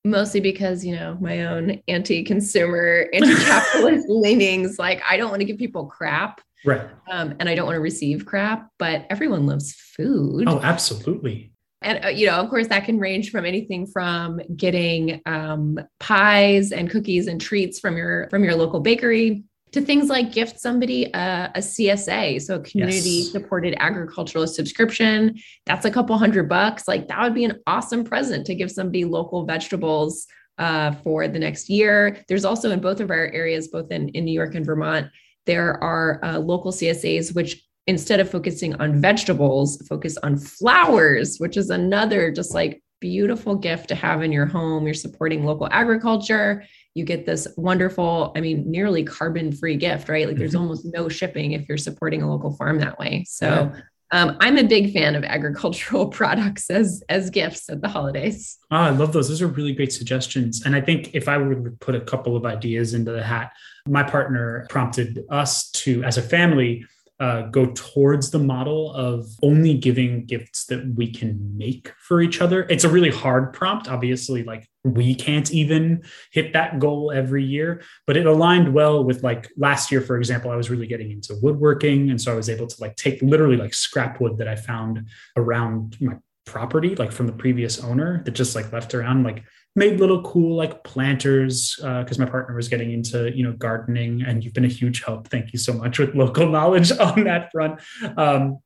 mostly 0.04 0.40
because 0.40 0.84
you 0.84 0.94
know 0.94 1.16
my 1.18 1.46
own 1.46 1.80
anti-consumer 1.88 3.08
anti-capitalist 3.14 4.06
leanings 4.08 4.78
like 4.78 5.02
i 5.08 5.16
don't 5.16 5.30
want 5.30 5.40
to 5.40 5.46
give 5.46 5.56
people 5.56 5.86
crap 5.86 6.42
right 6.64 6.88
um, 7.10 7.34
and 7.40 7.48
i 7.48 7.54
don't 7.54 7.64
want 7.64 7.74
to 7.74 7.80
receive 7.80 8.26
crap 8.26 8.68
but 8.78 9.06
everyone 9.08 9.46
loves 9.46 9.72
food 9.72 10.44
oh 10.46 10.60
absolutely 10.62 11.50
and 11.80 12.04
uh, 12.04 12.08
you 12.08 12.26
know 12.26 12.34
of 12.34 12.50
course 12.50 12.68
that 12.68 12.84
can 12.84 12.98
range 12.98 13.30
from 13.30 13.46
anything 13.46 13.86
from 13.86 14.40
getting 14.54 15.22
um, 15.24 15.78
pies 16.00 16.70
and 16.70 16.90
cookies 16.90 17.26
and 17.26 17.40
treats 17.40 17.80
from 17.80 17.96
your 17.96 18.28
from 18.28 18.44
your 18.44 18.54
local 18.54 18.80
bakery 18.80 19.42
to 19.74 19.80
things 19.80 20.08
like 20.08 20.30
gift 20.30 20.60
somebody 20.60 21.10
a, 21.14 21.50
a 21.56 21.58
CSA, 21.58 22.40
so 22.40 22.54
a 22.54 22.60
community 22.60 23.08
yes. 23.08 23.32
supported 23.32 23.74
agricultural 23.80 24.46
subscription. 24.46 25.36
That's 25.66 25.84
a 25.84 25.90
couple 25.90 26.16
hundred 26.16 26.48
bucks. 26.48 26.86
Like 26.86 27.08
that 27.08 27.20
would 27.20 27.34
be 27.34 27.44
an 27.44 27.60
awesome 27.66 28.04
present 28.04 28.46
to 28.46 28.54
give 28.54 28.70
somebody 28.70 29.04
local 29.04 29.44
vegetables 29.44 30.28
uh, 30.58 30.92
for 31.02 31.26
the 31.26 31.40
next 31.40 31.68
year. 31.68 32.22
There's 32.28 32.44
also 32.44 32.70
in 32.70 32.78
both 32.78 33.00
of 33.00 33.10
our 33.10 33.26
areas, 33.26 33.66
both 33.66 33.90
in, 33.90 34.10
in 34.10 34.24
New 34.24 34.32
York 34.32 34.54
and 34.54 34.64
Vermont, 34.64 35.08
there 35.44 35.82
are 35.82 36.24
uh, 36.24 36.38
local 36.38 36.70
CSAs 36.70 37.34
which 37.34 37.60
instead 37.88 38.20
of 38.20 38.30
focusing 38.30 38.76
on 38.76 39.00
vegetables, 39.00 39.84
focus 39.88 40.16
on 40.18 40.38
flowers, 40.38 41.38
which 41.38 41.56
is 41.56 41.68
another 41.68 42.30
just 42.30 42.54
like 42.54 42.80
beautiful 43.00 43.56
gift 43.56 43.88
to 43.88 43.94
have 43.96 44.22
in 44.22 44.30
your 44.30 44.46
home. 44.46 44.84
You're 44.84 44.94
supporting 44.94 45.44
local 45.44 45.68
agriculture 45.72 46.64
you 46.94 47.04
get 47.04 47.26
this 47.26 47.48
wonderful, 47.56 48.32
I 48.36 48.40
mean, 48.40 48.70
nearly 48.70 49.04
carbon 49.04 49.52
free 49.52 49.76
gift, 49.76 50.08
right? 50.08 50.26
Like 50.26 50.36
there's 50.36 50.52
mm-hmm. 50.52 50.62
almost 50.62 50.86
no 50.86 51.08
shipping 51.08 51.52
if 51.52 51.68
you're 51.68 51.76
supporting 51.76 52.22
a 52.22 52.30
local 52.30 52.52
farm 52.52 52.78
that 52.78 52.98
way. 52.98 53.24
So, 53.28 53.46
yeah. 53.46 53.80
Um, 54.10 54.36
I'm 54.38 54.58
a 54.58 54.62
big 54.62 54.92
fan 54.92 55.16
of 55.16 55.24
agricultural 55.24 56.06
products 56.10 56.70
as 56.70 57.02
as 57.08 57.30
gifts 57.30 57.68
at 57.68 57.80
the 57.80 57.88
holidays. 57.88 58.58
Oh, 58.70 58.76
I 58.76 58.90
love 58.90 59.12
those. 59.12 59.28
Those 59.28 59.42
are 59.42 59.48
really 59.48 59.72
great 59.72 59.92
suggestions. 59.92 60.64
And 60.64 60.76
I 60.76 60.80
think 60.80 61.14
if 61.14 61.26
I 61.28 61.36
were 61.36 61.54
to 61.54 61.70
put 61.80 61.96
a 61.96 62.00
couple 62.00 62.36
of 62.36 62.46
ideas 62.46 62.94
into 62.94 63.10
the 63.10 63.24
hat, 63.24 63.52
my 63.88 64.04
partner 64.04 64.66
prompted 64.70 65.24
us 65.30 65.68
to, 65.72 66.04
as 66.04 66.16
a 66.16 66.22
family, 66.22 66.86
uh, 67.20 67.42
go 67.42 67.66
towards 67.74 68.30
the 68.30 68.38
model 68.38 68.92
of 68.92 69.26
only 69.42 69.74
giving 69.74 70.24
gifts 70.24 70.66
that 70.66 70.84
we 70.96 71.10
can 71.10 71.56
make 71.56 71.92
for 71.98 72.20
each 72.20 72.40
other. 72.40 72.66
It's 72.68 72.84
a 72.84 72.88
really 72.88 73.10
hard 73.10 73.52
prompt. 73.52 73.88
Obviously, 73.88 74.42
like 74.42 74.68
we 74.82 75.14
can't 75.14 75.50
even 75.52 76.02
hit 76.32 76.52
that 76.54 76.80
goal 76.80 77.12
every 77.12 77.44
year, 77.44 77.82
but 78.06 78.16
it 78.16 78.26
aligned 78.26 78.74
well 78.74 79.04
with 79.04 79.22
like 79.22 79.48
last 79.56 79.92
year, 79.92 80.00
for 80.00 80.16
example, 80.18 80.50
I 80.50 80.56
was 80.56 80.70
really 80.70 80.88
getting 80.88 81.12
into 81.12 81.36
woodworking. 81.40 82.10
And 82.10 82.20
so 82.20 82.32
I 82.32 82.36
was 82.36 82.50
able 82.50 82.66
to 82.66 82.80
like 82.80 82.96
take 82.96 83.22
literally 83.22 83.56
like 83.56 83.74
scrap 83.74 84.20
wood 84.20 84.38
that 84.38 84.48
I 84.48 84.56
found 84.56 85.08
around 85.36 85.96
my 86.00 86.14
property, 86.46 86.96
like 86.96 87.12
from 87.12 87.26
the 87.26 87.32
previous 87.32 87.82
owner 87.82 88.22
that 88.24 88.32
just 88.32 88.54
like 88.54 88.72
left 88.72 88.92
around, 88.92 89.22
like 89.22 89.44
made 89.76 89.98
little 89.98 90.22
cool 90.22 90.56
like 90.56 90.84
planters 90.84 91.76
because 91.76 92.18
uh, 92.18 92.24
my 92.24 92.30
partner 92.30 92.54
was 92.54 92.68
getting 92.68 92.92
into 92.92 93.36
you 93.36 93.42
know 93.42 93.52
gardening 93.52 94.22
and 94.22 94.44
you've 94.44 94.54
been 94.54 94.64
a 94.64 94.68
huge 94.68 95.02
help. 95.02 95.28
Thank 95.28 95.52
you 95.52 95.58
so 95.58 95.72
much 95.72 95.98
with 95.98 96.14
local 96.14 96.48
knowledge 96.56 96.92
on 96.92 97.24
that 97.24 97.50
front. 97.52 97.80
Um, 98.16 98.58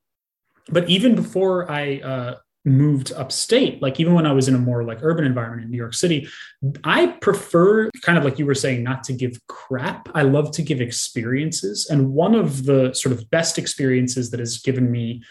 but 0.70 0.88
even 0.88 1.14
before 1.14 1.70
i 1.70 1.98
uh, 2.00 2.36
moved 2.64 3.12
upstate 3.12 3.80
like 3.80 3.98
even 3.98 4.12
when 4.14 4.26
i 4.26 4.32
was 4.32 4.48
in 4.48 4.54
a 4.54 4.58
more 4.58 4.84
like 4.84 4.98
urban 5.00 5.24
environment 5.24 5.64
in 5.64 5.70
new 5.70 5.78
york 5.78 5.94
city 5.94 6.28
i 6.84 7.06
prefer 7.06 7.88
kind 8.02 8.18
of 8.18 8.24
like 8.24 8.38
you 8.38 8.44
were 8.44 8.54
saying 8.54 8.82
not 8.82 9.04
to 9.04 9.12
give 9.12 9.38
crap. 9.68 10.08
I 10.14 10.22
love 10.22 10.50
to 10.52 10.62
give 10.62 10.80
experiences. 10.80 11.88
And 11.90 12.12
one 12.12 12.34
of 12.34 12.64
the 12.64 12.92
sort 12.94 13.12
of 13.12 13.28
best 13.30 13.58
experiences 13.58 14.30
that 14.30 14.40
has 14.40 14.58
given 14.58 14.90
me 14.90 15.22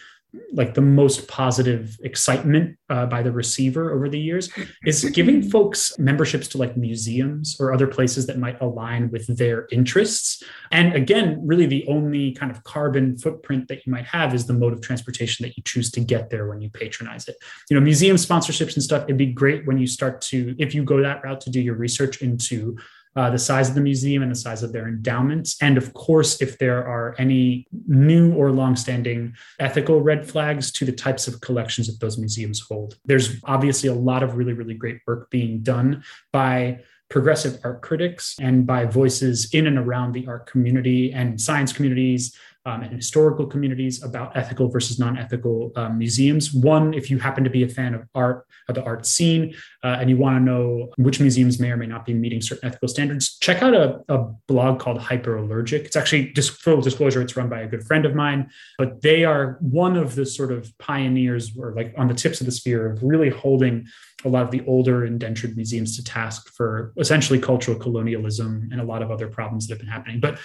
like 0.51 0.73
the 0.73 0.81
most 0.81 1.27
positive 1.27 1.97
excitement 2.03 2.77
uh, 2.89 3.05
by 3.05 3.21
the 3.21 3.31
receiver 3.31 3.93
over 3.93 4.09
the 4.09 4.19
years 4.19 4.49
is 4.85 5.03
giving 5.05 5.41
folks 5.49 5.97
memberships 5.97 6.47
to 6.49 6.57
like 6.57 6.75
museums 6.75 7.55
or 7.59 7.73
other 7.73 7.87
places 7.87 8.27
that 8.27 8.37
might 8.37 8.59
align 8.61 9.09
with 9.09 9.25
their 9.37 9.67
interests. 9.71 10.43
And 10.71 10.93
again 10.93 11.39
really 11.45 11.65
the 11.65 11.85
only 11.87 12.33
kind 12.33 12.51
of 12.51 12.63
carbon 12.63 13.17
footprint 13.17 13.67
that 13.69 13.85
you 13.85 13.91
might 13.91 14.05
have 14.05 14.33
is 14.33 14.45
the 14.45 14.53
mode 14.53 14.73
of 14.73 14.81
transportation 14.81 15.45
that 15.45 15.55
you 15.55 15.63
choose 15.63 15.91
to 15.91 16.01
get 16.01 16.29
there 16.29 16.47
when 16.47 16.61
you 16.61 16.69
patronize 16.69 17.27
it. 17.27 17.37
You 17.69 17.75
know 17.75 17.81
museum 17.81 18.17
sponsorships 18.17 18.73
and 18.73 18.83
stuff 18.83 19.03
it'd 19.03 19.17
be 19.17 19.27
great 19.27 19.65
when 19.65 19.77
you 19.77 19.87
start 19.87 20.21
to 20.21 20.55
if 20.59 20.75
you 20.75 20.83
go 20.83 21.01
that 21.01 21.23
route 21.23 21.41
to 21.41 21.49
do 21.49 21.61
your 21.61 21.75
research 21.75 22.21
into 22.21 22.77
uh, 23.17 23.31
the 23.31 23.39
size 23.39 23.67
of 23.67 23.73
the 23.73 23.81
museum 23.81 24.21
and 24.21 24.31
the 24.31 24.35
size 24.35 24.61
of 24.61 24.71
their 24.71 24.87
endowments. 24.87 25.57
And 25.59 25.75
of 25.75 25.93
course, 25.95 26.39
if 26.39 26.59
there 26.59 26.85
are 26.87 27.15
any 27.17 27.65
new 27.87 28.33
or 28.35 28.51
longstanding 28.51 29.33
ethical 29.59 30.01
red 30.01 30.29
flags 30.29 30.71
to 30.73 30.85
the 30.85 30.91
types 30.91 31.27
of 31.27 31.41
collections 31.41 31.87
that 31.87 31.99
those 31.99 32.19
museums 32.19 32.59
hold. 32.59 32.95
There's 33.05 33.37
obviously 33.45 33.89
a 33.89 33.93
lot 33.93 34.21
of 34.21 34.37
really, 34.37 34.53
really 34.53 34.75
great 34.75 34.99
work 35.07 35.31
being 35.31 35.61
done 35.61 36.03
by 36.31 36.81
progressive 37.09 37.59
art 37.63 37.81
critics 37.81 38.35
and 38.39 38.67
by 38.67 38.85
voices 38.85 39.51
in 39.53 39.65
and 39.65 39.79
around 39.79 40.11
the 40.11 40.27
art 40.27 40.45
community 40.45 41.11
and 41.11 41.41
science 41.41 41.73
communities 41.73 42.37
um, 42.67 42.83
and 42.83 42.93
historical 42.93 43.47
communities 43.47 44.03
about 44.03 44.35
ethical 44.35 44.67
versus 44.67 44.99
non-ethical 44.99 45.71
um, 45.77 45.97
museums. 45.97 46.53
One, 46.53 46.93
if 46.93 47.09
you 47.09 47.17
happen 47.17 47.45
to 47.45 47.49
be 47.49 47.63
a 47.63 47.69
fan 47.69 47.93
of 47.93 48.03
art, 48.13 48.45
of 48.67 48.75
the 48.75 48.83
art 48.83 49.05
scene, 49.05 49.55
uh, 49.85 49.97
and 49.99 50.09
you 50.09 50.17
want 50.17 50.35
to 50.35 50.41
know 50.41 50.89
which 50.97 51.21
museums 51.21 51.59
may 51.61 51.71
or 51.71 51.77
may 51.77 51.87
not 51.87 52.05
be 52.05 52.13
meeting 52.13 52.41
certain 52.41 52.67
ethical 52.67 52.89
standards, 52.89 53.37
check 53.39 53.63
out 53.63 53.73
a, 53.73 54.01
a 54.09 54.17
blog 54.47 54.81
called 54.81 54.99
Hyperallergic. 54.99 55.85
It's 55.85 55.95
actually 55.95 56.33
just 56.33 56.61
full 56.61 56.81
disclosure, 56.81 57.21
it's 57.21 57.37
run 57.37 57.47
by 57.47 57.61
a 57.61 57.67
good 57.67 57.83
friend 57.85 58.05
of 58.05 58.13
mine, 58.13 58.49
but 58.77 59.01
they 59.01 59.23
are 59.23 59.57
one 59.61 59.95
of 59.95 60.15
the 60.15 60.25
sort 60.25 60.51
of 60.51 60.77
pioneers 60.77 61.57
or 61.57 61.73
like 61.73 61.93
on 61.97 62.09
the 62.09 62.13
tips 62.13 62.41
of 62.41 62.45
the 62.45 62.51
spear 62.51 62.91
of 62.91 63.01
really 63.01 63.29
holding 63.29 63.87
a 64.25 64.29
lot 64.29 64.43
of 64.43 64.51
the 64.51 64.63
older 64.65 65.05
indentured 65.05 65.55
museums 65.55 65.95
to 65.95 66.03
task 66.03 66.51
for 66.55 66.91
essentially 66.97 67.39
cultural 67.39 67.77
colonialism 67.77 68.67
and 68.71 68.81
a 68.81 68.83
lot 68.83 69.01
of 69.01 69.11
other 69.11 69.27
problems 69.27 69.67
that 69.67 69.75
have 69.75 69.79
been 69.79 69.87
happening. 69.87 70.19
But 70.19 70.39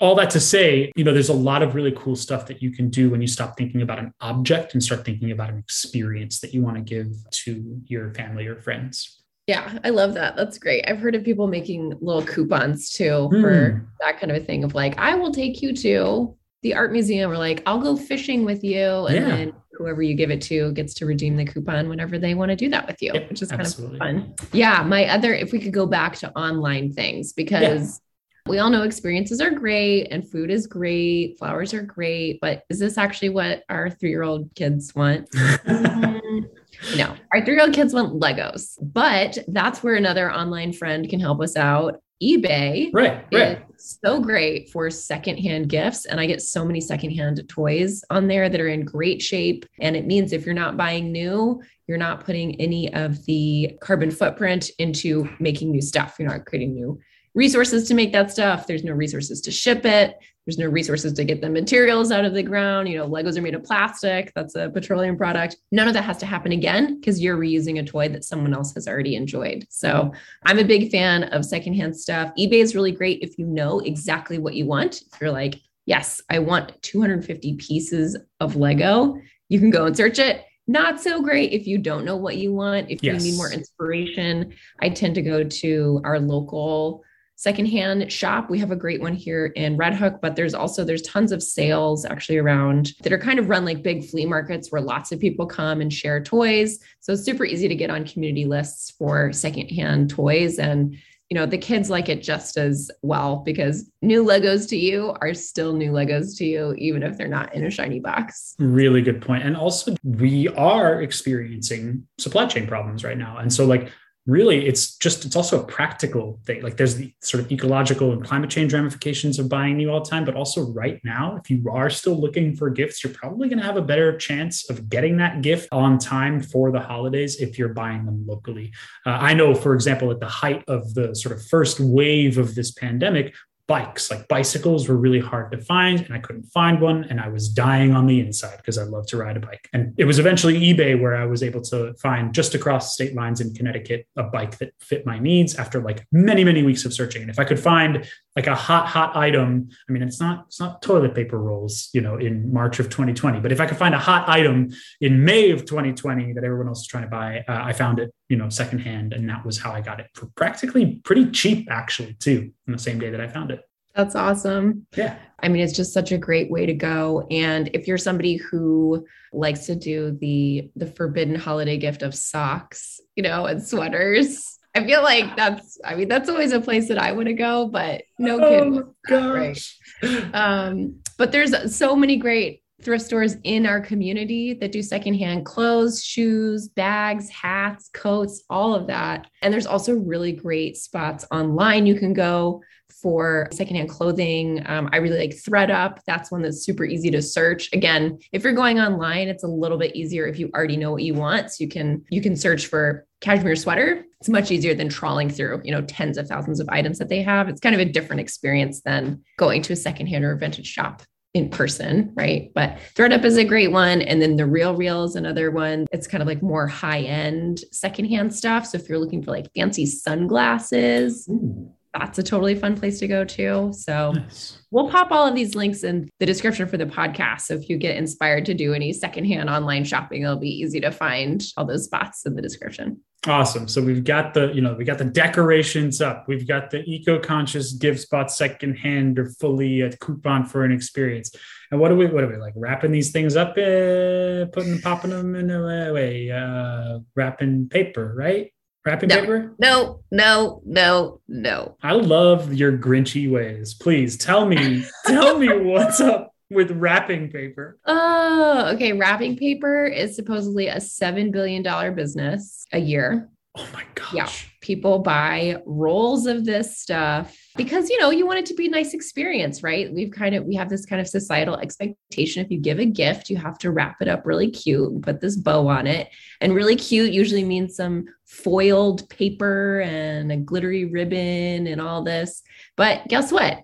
all 0.00 0.14
that 0.16 0.30
to 0.30 0.40
say, 0.40 0.92
you 0.96 1.04
know, 1.04 1.12
there's 1.12 1.28
a 1.28 1.34
lot 1.34 1.62
of 1.62 1.74
really 1.74 1.92
cool 1.92 2.16
stuff 2.16 2.46
that 2.46 2.62
you 2.62 2.70
can 2.70 2.90
do 2.90 3.10
when 3.10 3.20
you 3.20 3.26
stop 3.26 3.56
thinking 3.56 3.82
about 3.82 3.98
an 3.98 4.12
object 4.20 4.74
and 4.74 4.82
start 4.82 5.04
thinking 5.04 5.30
about 5.30 5.50
an 5.50 5.58
experience 5.58 6.40
that 6.40 6.52
you 6.52 6.62
want 6.62 6.76
to 6.76 6.82
give 6.82 7.08
to 7.30 7.80
your 7.86 8.12
family 8.14 8.46
or 8.46 8.60
friends. 8.60 9.22
Yeah, 9.46 9.78
I 9.84 9.90
love 9.90 10.14
that. 10.14 10.34
That's 10.34 10.58
great. 10.58 10.84
I've 10.88 10.98
heard 10.98 11.14
of 11.14 11.22
people 11.22 11.46
making 11.46 11.94
little 12.00 12.24
coupons 12.24 12.90
too 12.90 13.30
mm. 13.32 13.40
for 13.40 13.70
hmm. 13.70 13.84
that 14.00 14.18
kind 14.18 14.32
of 14.32 14.42
a 14.42 14.44
thing 14.44 14.64
of 14.64 14.74
like, 14.74 14.98
I 14.98 15.14
will 15.14 15.32
take 15.32 15.62
you 15.62 15.72
to 15.76 16.36
the 16.62 16.74
art 16.74 16.90
museum 16.90 17.30
or 17.30 17.38
like, 17.38 17.62
I'll 17.64 17.80
go 17.80 17.96
fishing 17.96 18.44
with 18.44 18.64
you. 18.64 19.06
And 19.06 19.14
yeah. 19.14 19.36
then 19.36 19.52
whoever 19.72 20.02
you 20.02 20.14
give 20.14 20.32
it 20.32 20.42
to 20.42 20.72
gets 20.72 20.94
to 20.94 21.06
redeem 21.06 21.36
the 21.36 21.44
coupon 21.44 21.88
whenever 21.88 22.18
they 22.18 22.34
want 22.34 22.50
to 22.50 22.56
do 22.56 22.68
that 22.70 22.88
with 22.88 23.00
you, 23.00 23.12
which 23.12 23.40
is 23.40 23.50
kind 23.50 23.62
of 23.62 23.98
fun. 23.98 24.34
Yeah. 24.52 24.82
My 24.82 25.06
other, 25.06 25.32
if 25.32 25.52
we 25.52 25.60
could 25.60 25.72
go 25.72 25.86
back 25.86 26.16
to 26.16 26.36
online 26.36 26.92
things, 26.92 27.32
because 27.32 28.00
we 28.46 28.58
all 28.58 28.70
know 28.70 28.82
experiences 28.82 29.40
are 29.40 29.50
great 29.50 30.06
and 30.10 30.28
food 30.28 30.50
is 30.50 30.66
great, 30.66 31.38
flowers 31.38 31.74
are 31.74 31.82
great, 31.82 32.38
but 32.40 32.62
is 32.70 32.78
this 32.78 32.96
actually 32.96 33.30
what 33.30 33.64
our 33.68 33.90
three 33.90 34.10
year 34.10 34.22
old 34.22 34.54
kids 34.54 34.94
want? 34.94 35.28
Mm-hmm. 35.30 36.40
no, 36.96 37.16
our 37.32 37.44
three 37.44 37.54
year 37.54 37.62
old 37.62 37.74
kids 37.74 37.92
want 37.92 38.20
Legos, 38.20 38.78
but 38.80 39.38
that's 39.48 39.82
where 39.82 39.96
another 39.96 40.32
online 40.32 40.72
friend 40.72 41.08
can 41.08 41.18
help 41.18 41.40
us 41.40 41.56
out. 41.56 42.00
eBay 42.22 42.90
right, 42.94 43.24
right. 43.32 43.64
so 43.76 44.20
great 44.20 44.70
for 44.70 44.90
secondhand 44.90 45.68
gifts. 45.68 46.06
And 46.06 46.20
I 46.20 46.26
get 46.26 46.40
so 46.40 46.64
many 46.64 46.80
secondhand 46.80 47.46
toys 47.48 48.04
on 48.10 48.28
there 48.28 48.48
that 48.48 48.60
are 48.60 48.68
in 48.68 48.84
great 48.84 49.20
shape. 49.20 49.66
And 49.80 49.96
it 49.96 50.06
means 50.06 50.32
if 50.32 50.46
you're 50.46 50.54
not 50.54 50.76
buying 50.76 51.10
new, 51.10 51.60
you're 51.88 51.98
not 51.98 52.24
putting 52.24 52.60
any 52.60 52.92
of 52.94 53.24
the 53.26 53.76
carbon 53.80 54.10
footprint 54.10 54.70
into 54.78 55.28
making 55.40 55.72
new 55.72 55.82
stuff. 55.82 56.16
You're 56.18 56.28
not 56.28 56.46
creating 56.46 56.74
new 56.74 56.98
resources 57.36 57.86
to 57.86 57.94
make 57.94 58.12
that 58.12 58.32
stuff. 58.32 58.66
There's 58.66 58.82
no 58.82 58.94
resources 58.94 59.40
to 59.42 59.52
ship 59.52 59.84
it. 59.84 60.18
There's 60.46 60.58
no 60.58 60.68
resources 60.68 61.12
to 61.12 61.24
get 61.24 61.40
the 61.40 61.50
materials 61.50 62.10
out 62.10 62.24
of 62.24 62.32
the 62.32 62.42
ground. 62.42 62.88
You 62.88 62.98
know, 62.98 63.08
Legos 63.08 63.36
are 63.36 63.42
made 63.42 63.54
of 63.54 63.62
plastic. 63.62 64.32
That's 64.34 64.54
a 64.54 64.70
petroleum 64.70 65.16
product. 65.16 65.56
None 65.70 65.86
of 65.86 65.94
that 65.94 66.04
has 66.04 66.18
to 66.18 66.26
happen 66.26 66.52
again 66.52 66.98
because 66.98 67.20
you're 67.20 67.36
reusing 67.36 67.78
a 67.78 67.84
toy 67.84 68.08
that 68.08 68.24
someone 68.24 68.54
else 68.54 68.72
has 68.74 68.88
already 68.88 69.16
enjoyed. 69.16 69.66
So 69.68 70.12
I'm 70.44 70.58
a 70.58 70.64
big 70.64 70.90
fan 70.90 71.24
of 71.24 71.44
secondhand 71.44 71.96
stuff. 71.96 72.32
eBay 72.38 72.62
is 72.62 72.74
really 72.74 72.92
great 72.92 73.22
if 73.22 73.38
you 73.38 73.46
know 73.46 73.80
exactly 73.80 74.38
what 74.38 74.54
you 74.54 74.64
want. 74.64 75.02
If 75.12 75.20
you're 75.20 75.32
like, 75.32 75.56
yes, 75.84 76.22
I 76.30 76.38
want 76.38 76.80
250 76.82 77.56
pieces 77.56 78.16
of 78.40 78.56
Lego, 78.56 79.20
you 79.48 79.58
can 79.58 79.70
go 79.70 79.84
and 79.84 79.96
search 79.96 80.18
it 80.18 80.42
not 80.68 81.00
so 81.00 81.22
great 81.22 81.52
if 81.52 81.66
you 81.66 81.78
don't 81.78 82.04
know 82.04 82.16
what 82.16 82.38
you 82.38 82.52
want. 82.52 82.90
If 82.90 83.00
yes. 83.00 83.22
you 83.22 83.30
need 83.30 83.36
more 83.36 83.52
inspiration, 83.52 84.52
I 84.80 84.88
tend 84.88 85.14
to 85.14 85.22
go 85.22 85.44
to 85.44 86.00
our 86.02 86.18
local 86.18 87.04
secondhand 87.36 88.10
shop. 88.10 88.50
We 88.50 88.58
have 88.58 88.70
a 88.70 88.76
great 88.76 89.00
one 89.00 89.14
here 89.14 89.46
in 89.46 89.76
Red 89.76 89.94
Hook, 89.94 90.18
but 90.20 90.36
there's 90.36 90.54
also 90.54 90.84
there's 90.84 91.02
tons 91.02 91.32
of 91.32 91.42
sales 91.42 92.04
actually 92.04 92.38
around 92.38 92.94
that 93.02 93.12
are 93.12 93.18
kind 93.18 93.38
of 93.38 93.48
run 93.48 93.64
like 93.64 93.82
big 93.82 94.04
flea 94.04 94.26
markets 94.26 94.72
where 94.72 94.80
lots 94.80 95.12
of 95.12 95.20
people 95.20 95.46
come 95.46 95.80
and 95.80 95.92
share 95.92 96.22
toys. 96.22 96.80
So 97.00 97.12
it's 97.12 97.24
super 97.24 97.44
easy 97.44 97.68
to 97.68 97.74
get 97.74 97.90
on 97.90 98.06
community 98.06 98.46
lists 98.46 98.90
for 98.90 99.32
secondhand 99.32 100.10
toys 100.10 100.58
and 100.58 100.96
you 101.28 101.34
know 101.34 101.44
the 101.44 101.58
kids 101.58 101.90
like 101.90 102.08
it 102.08 102.22
just 102.22 102.56
as 102.56 102.90
well 103.02 103.42
because 103.44 103.90
new 104.00 104.24
legos 104.24 104.68
to 104.68 104.76
you 104.76 105.12
are 105.20 105.34
still 105.34 105.72
new 105.72 105.90
legos 105.90 106.36
to 106.38 106.44
you 106.44 106.72
even 106.74 107.02
if 107.02 107.18
they're 107.18 107.26
not 107.26 107.52
in 107.52 107.64
a 107.64 107.70
shiny 107.70 107.98
box 107.98 108.54
really 108.60 109.02
good 109.02 109.20
point 109.20 109.42
and 109.42 109.56
also 109.56 109.96
we 110.04 110.46
are 110.50 111.02
experiencing 111.02 112.06
supply 112.18 112.46
chain 112.46 112.64
problems 112.64 113.02
right 113.02 113.18
now 113.18 113.38
and 113.38 113.52
so 113.52 113.64
like 113.66 113.90
really 114.26 114.66
it's 114.66 114.96
just 114.96 115.24
it's 115.24 115.36
also 115.36 115.62
a 115.62 115.64
practical 115.64 116.40
thing. 116.44 116.62
Like 116.62 116.76
there's 116.76 116.96
the 116.96 117.12
sort 117.22 117.44
of 117.44 117.52
ecological 117.52 118.12
and 118.12 118.24
climate 118.24 118.50
change 118.50 118.74
ramifications 118.74 119.38
of 119.38 119.48
buying 119.48 119.76
new 119.76 119.90
all 119.90 120.02
the 120.02 120.10
time 120.10 120.24
but 120.24 120.34
also 120.34 120.66
right 120.72 121.00
now 121.04 121.36
if 121.36 121.48
you 121.50 121.64
are 121.70 121.88
still 121.88 122.20
looking 122.20 122.56
for 122.56 122.68
gifts 122.68 123.04
you're 123.04 123.12
probably 123.12 123.48
going 123.48 123.58
to 123.58 123.64
have 123.64 123.76
a 123.76 123.82
better 123.82 124.16
chance 124.16 124.68
of 124.68 124.88
getting 124.88 125.16
that 125.16 125.42
gift 125.42 125.68
on 125.72 125.98
time 125.98 126.40
for 126.40 126.70
the 126.70 126.80
holidays 126.80 127.36
if 127.40 127.58
you're 127.58 127.68
buying 127.68 128.04
them 128.04 128.24
locally. 128.26 128.72
Uh, 129.04 129.10
i 129.10 129.32
know 129.32 129.54
for 129.54 129.74
example 129.74 130.10
at 130.10 130.20
the 130.20 130.26
height 130.26 130.64
of 130.68 130.94
the 130.94 131.14
sort 131.14 131.34
of 131.34 131.44
first 131.46 131.78
wave 131.80 132.38
of 132.38 132.54
this 132.54 132.72
pandemic 132.72 133.34
bikes. 133.68 134.10
Like 134.10 134.28
bicycles 134.28 134.88
were 134.88 134.96
really 134.96 135.18
hard 135.18 135.50
to 135.52 135.58
find, 135.58 136.00
and 136.00 136.14
I 136.14 136.18
couldn't 136.18 136.44
find 136.44 136.80
one. 136.80 137.04
And 137.04 137.20
I 137.20 137.28
was 137.28 137.48
dying 137.48 137.94
on 137.94 138.06
the 138.06 138.20
inside 138.20 138.58
because 138.58 138.78
I 138.78 138.84
love 138.84 139.06
to 139.08 139.16
ride 139.16 139.36
a 139.36 139.40
bike. 139.40 139.68
And 139.72 139.94
it 139.96 140.04
was 140.04 140.18
eventually 140.18 140.60
eBay 140.60 141.00
where 141.00 141.16
I 141.16 141.26
was 141.26 141.42
able 141.42 141.62
to 141.62 141.94
find 141.94 142.32
just 142.32 142.54
across 142.54 142.94
state 142.94 143.14
lines 143.14 143.40
in 143.40 143.54
Connecticut 143.54 144.06
a 144.16 144.24
bike 144.24 144.58
that 144.58 144.72
fit 144.80 145.04
my 145.06 145.18
needs 145.18 145.56
after 145.56 145.80
like 145.80 146.06
many, 146.12 146.44
many 146.44 146.62
weeks 146.62 146.84
of 146.84 146.94
searching. 146.94 147.22
And 147.22 147.30
if 147.30 147.38
I 147.38 147.44
could 147.44 147.60
find 147.60 148.08
like 148.36 148.46
a 148.46 148.54
hot, 148.54 148.86
hot 148.86 149.16
item, 149.16 149.70
I 149.88 149.92
mean, 149.92 150.02
it's 150.02 150.20
not 150.20 150.44
it's 150.46 150.60
not 150.60 150.82
toilet 150.82 151.14
paper 151.14 151.38
rolls, 151.38 151.88
you 151.94 152.02
know, 152.02 152.16
in 152.18 152.52
March 152.52 152.78
of 152.78 152.90
2020. 152.90 153.40
But 153.40 153.50
if 153.50 153.60
I 153.60 153.66
could 153.66 153.78
find 153.78 153.94
a 153.94 153.98
hot 153.98 154.28
item 154.28 154.68
in 155.00 155.24
May 155.24 155.50
of 155.50 155.64
2020 155.64 156.34
that 156.34 156.44
everyone 156.44 156.68
else 156.68 156.82
is 156.82 156.86
trying 156.86 157.04
to 157.04 157.08
buy, 157.08 157.42
uh, 157.48 157.62
I 157.64 157.72
found 157.72 157.98
it, 157.98 158.12
you 158.28 158.36
know, 158.36 158.50
secondhand, 158.50 159.14
and 159.14 159.28
that 159.30 159.44
was 159.44 159.58
how 159.58 159.72
I 159.72 159.80
got 159.80 160.00
it 160.00 160.08
for 160.14 160.26
practically 160.36 161.00
pretty 161.02 161.30
cheap, 161.30 161.68
actually, 161.70 162.14
too, 162.14 162.52
on 162.68 162.72
the 162.72 162.78
same 162.78 163.00
day 163.00 163.10
that 163.10 163.20
I 163.20 163.26
found 163.26 163.50
it. 163.50 163.62
That's 163.94 164.14
awesome. 164.14 164.86
Yeah. 164.94 165.16
I 165.40 165.48
mean, 165.48 165.62
it's 165.62 165.72
just 165.72 165.94
such 165.94 166.12
a 166.12 166.18
great 166.18 166.50
way 166.50 166.66
to 166.66 166.74
go. 166.74 167.26
And 167.30 167.70
if 167.72 167.88
you're 167.88 167.96
somebody 167.96 168.36
who 168.36 169.06
likes 169.32 169.66
to 169.66 169.74
do 169.74 170.16
the 170.20 170.70
the 170.76 170.86
forbidden 170.86 171.34
holiday 171.34 171.78
gift 171.78 172.02
of 172.02 172.14
socks, 172.14 173.00
you 173.14 173.22
know, 173.22 173.46
and 173.46 173.62
sweaters, 173.62 174.55
I 174.76 174.84
feel 174.86 175.02
like 175.02 175.36
that's 175.36 175.78
I 175.84 175.94
mean, 175.94 176.08
that's 176.08 176.28
always 176.28 176.52
a 176.52 176.60
place 176.60 176.88
that 176.88 176.98
I 176.98 177.12
want 177.12 177.28
to 177.28 177.34
go, 177.34 177.66
but 177.68 178.02
no 178.18 178.38
Oh, 178.40 178.94
kidding. 179.08 179.30
Right. 179.32 180.34
Um, 180.34 181.00
but 181.16 181.32
there's 181.32 181.74
so 181.74 181.96
many 181.96 182.16
great 182.18 182.62
thrift 182.82 183.04
stores 183.04 183.36
in 183.44 183.66
our 183.66 183.80
community 183.80 184.54
that 184.54 184.72
do 184.72 184.82
secondhand 184.82 185.46
clothes, 185.46 186.04
shoes, 186.04 186.68
bags, 186.68 187.28
hats, 187.30 187.90
coats, 187.92 188.42
all 188.50 188.74
of 188.74 188.86
that. 188.86 189.28
And 189.42 189.52
there's 189.52 189.66
also 189.66 189.94
really 189.94 190.32
great 190.32 190.76
spots 190.76 191.26
online 191.30 191.86
you 191.86 191.98
can 191.98 192.12
go 192.12 192.62
for 193.02 193.48
secondhand 193.52 193.88
clothing. 193.88 194.62
Um, 194.66 194.88
I 194.92 194.96
really 194.98 195.18
like 195.18 195.30
ThredUp. 195.30 195.98
That's 196.06 196.30
one 196.30 196.42
that's 196.42 196.64
super 196.64 196.84
easy 196.84 197.10
to 197.10 197.20
search. 197.20 197.68
Again, 197.72 198.18
if 198.32 198.42
you're 198.42 198.52
going 198.52 198.80
online, 198.80 199.28
it's 199.28 199.44
a 199.44 199.48
little 199.48 199.78
bit 199.78 199.94
easier 199.94 200.26
if 200.26 200.38
you 200.38 200.50
already 200.54 200.76
know 200.76 200.92
what 200.92 201.02
you 201.02 201.14
want. 201.14 201.50
So 201.50 201.64
you 201.64 201.68
can 201.68 202.04
you 202.10 202.22
can 202.22 202.36
search 202.36 202.66
for 202.66 203.06
cashmere 203.20 203.56
sweater. 203.56 204.04
It's 204.20 204.28
much 204.28 204.50
easier 204.50 204.74
than 204.74 204.88
trawling 204.88 205.28
through, 205.28 205.60
you 205.64 205.72
know, 205.72 205.82
tens 205.82 206.16
of 206.16 206.26
thousands 206.26 206.58
of 206.58 206.68
items 206.70 206.98
that 206.98 207.08
they 207.08 207.22
have. 207.22 207.48
It's 207.48 207.60
kind 207.60 207.74
of 207.74 207.80
a 207.80 207.84
different 207.84 208.20
experience 208.20 208.80
than 208.80 209.22
going 209.38 209.62
to 209.62 209.74
a 209.74 209.76
secondhand 209.76 210.24
or 210.24 210.36
vintage 210.36 210.66
shop 210.66 211.02
in 211.36 211.50
person, 211.50 212.12
right? 212.14 212.50
But 212.54 212.78
ThredUp 212.94 213.24
is 213.24 213.36
a 213.36 213.44
great 213.44 213.70
one. 213.70 214.02
And 214.02 214.22
then 214.22 214.36
the 214.36 214.46
Real 214.46 214.74
Real 214.74 215.04
is 215.04 215.16
another 215.16 215.50
one. 215.50 215.86
It's 215.92 216.06
kind 216.06 216.22
of 216.22 216.26
like 216.26 216.42
more 216.42 216.66
high 216.66 217.02
end 217.02 217.60
secondhand 217.72 218.34
stuff. 218.34 218.66
So 218.66 218.78
if 218.78 218.88
you're 218.88 218.98
looking 218.98 219.22
for 219.22 219.30
like 219.30 219.52
fancy 219.54 219.86
sunglasses, 219.86 221.28
Ooh, 221.28 221.70
that's 221.98 222.18
a 222.18 222.22
totally 222.22 222.54
fun 222.54 222.76
place 222.76 222.98
to 223.00 223.08
go 223.08 223.24
to. 223.24 223.72
So 223.72 224.12
nice. 224.12 224.58
we'll 224.70 224.90
pop 224.90 225.10
all 225.10 225.26
of 225.26 225.34
these 225.34 225.54
links 225.54 225.84
in 225.84 226.08
the 226.20 226.26
description 226.26 226.68
for 226.68 226.76
the 226.76 226.86
podcast. 226.86 227.42
So 227.42 227.54
if 227.54 227.68
you 227.68 227.76
get 227.76 227.96
inspired 227.96 228.46
to 228.46 228.54
do 228.54 228.74
any 228.74 228.92
secondhand 228.92 229.50
online 229.50 229.84
shopping, 229.84 230.22
it'll 230.22 230.36
be 230.36 230.48
easy 230.48 230.80
to 230.80 230.90
find 230.90 231.42
all 231.56 231.64
those 231.64 231.84
spots 231.84 232.26
in 232.26 232.34
the 232.34 232.42
description. 232.42 233.00
Awesome. 233.26 233.66
So 233.66 233.82
we've 233.82 234.04
got 234.04 234.34
the, 234.34 234.52
you 234.52 234.60
know, 234.60 234.74
we 234.74 234.84
got 234.84 234.98
the 234.98 235.04
decorations 235.04 236.00
up. 236.00 236.26
We've 236.28 236.46
got 236.46 236.70
the 236.70 236.84
eco-conscious 236.84 237.72
give 237.72 237.98
spot 237.98 238.30
secondhand 238.30 239.18
or 239.18 239.30
fully 239.40 239.80
a 239.80 239.96
coupon 239.96 240.44
for 240.44 240.64
an 240.64 240.70
experience. 240.70 241.32
And 241.72 241.80
what 241.80 241.88
do 241.88 241.96
we, 241.96 242.06
what 242.06 242.22
are 242.22 242.28
we 242.28 242.36
like 242.36 242.54
wrapping 242.54 242.92
these 242.92 243.10
things 243.10 243.34
up, 243.34 243.50
uh, 243.58 244.46
putting, 244.52 244.80
popping 244.80 245.10
them 245.10 245.34
in 245.34 245.50
a 245.50 245.92
way, 245.92 246.30
uh, 246.30 247.00
wrapping 247.16 247.68
paper, 247.68 248.14
right? 248.16 248.52
Wrapping 248.86 249.08
No. 249.08 249.20
paper. 249.20 249.54
No, 249.58 250.00
no, 250.12 250.62
no, 250.64 251.20
no. 251.26 251.76
I 251.82 251.92
love 251.94 252.54
your 252.54 252.78
grinchy 252.78 253.28
ways. 253.28 253.74
Please 253.74 254.16
tell 254.16 254.46
me, 254.46 254.84
tell 255.06 255.38
me 255.38 255.48
what's 255.48 256.00
up 256.00 256.32
with 256.50 256.70
wrapping 256.70 257.28
paper. 257.30 257.78
Oh, 257.84 258.70
okay. 258.74 258.92
Wrapping 258.92 259.36
paper 259.36 259.86
is 259.86 260.14
supposedly 260.14 260.68
a 260.68 260.76
$7 260.76 261.32
billion 261.32 261.94
business 261.96 262.64
a 262.72 262.78
year. 262.78 263.28
Oh 263.56 263.68
my 263.72 263.84
Yeah. 264.12 264.28
People 264.60 264.98
buy 264.98 265.62
rolls 265.64 266.26
of 266.26 266.44
this 266.44 266.78
stuff 266.78 267.36
because, 267.56 267.88
you 267.88 267.98
know, 267.98 268.10
you 268.10 268.26
want 268.26 268.38
it 268.38 268.46
to 268.46 268.54
be 268.54 268.66
a 268.66 268.70
nice 268.70 268.94
experience, 268.94 269.62
right? 269.62 269.92
We've 269.92 270.10
kind 270.10 270.34
of, 270.34 270.44
we 270.44 270.54
have 270.56 270.68
this 270.68 270.84
kind 270.84 271.00
of 271.00 271.08
societal 271.08 271.56
expectation. 271.56 272.44
If 272.44 272.50
you 272.50 272.58
give 272.58 272.78
a 272.78 272.84
gift, 272.84 273.30
you 273.30 273.36
have 273.36 273.58
to 273.58 273.70
wrap 273.70 273.96
it 274.00 274.08
up 274.08 274.26
really 274.26 274.50
cute 274.50 274.90
and 274.90 275.02
put 275.02 275.20
this 275.20 275.36
bow 275.36 275.68
on 275.68 275.86
it. 275.86 276.08
And 276.40 276.54
really 276.54 276.76
cute 276.76 277.12
usually 277.12 277.44
means 277.44 277.76
some 277.76 278.06
foiled 278.26 279.08
paper 279.08 279.80
and 279.80 280.30
a 280.32 280.36
glittery 280.36 280.84
ribbon 280.84 281.66
and 281.66 281.80
all 281.80 282.02
this. 282.02 282.42
But 282.76 283.06
guess 283.08 283.32
what? 283.32 283.62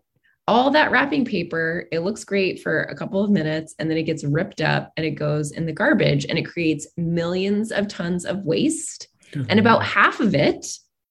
All 0.49 0.70
that 0.70 0.90
wrapping 0.90 1.25
paper, 1.25 1.87
it 1.92 2.00
looks 2.00 2.25
great 2.25 2.62
for 2.62 2.82
a 2.84 2.96
couple 2.96 3.22
of 3.22 3.30
minutes 3.30 3.75
and 3.78 3.88
then 3.90 3.96
it 3.96 4.04
gets 4.04 4.25
ripped 4.25 4.61
up 4.61 4.92
and 4.96 5.06
it 5.06 5.12
goes 5.12 5.52
in 5.52 5.66
the 5.66 5.72
garbage 5.72 6.26
and 6.26 6.38
it 6.38 6.42
creates 6.42 6.87
millions 6.96 7.70
of 7.70 7.88
tons 7.88 8.25
of 8.25 8.44
waste. 8.44 9.08
And 9.48 9.58
about 9.58 9.84
half 9.84 10.20
of 10.20 10.34
it 10.34 10.66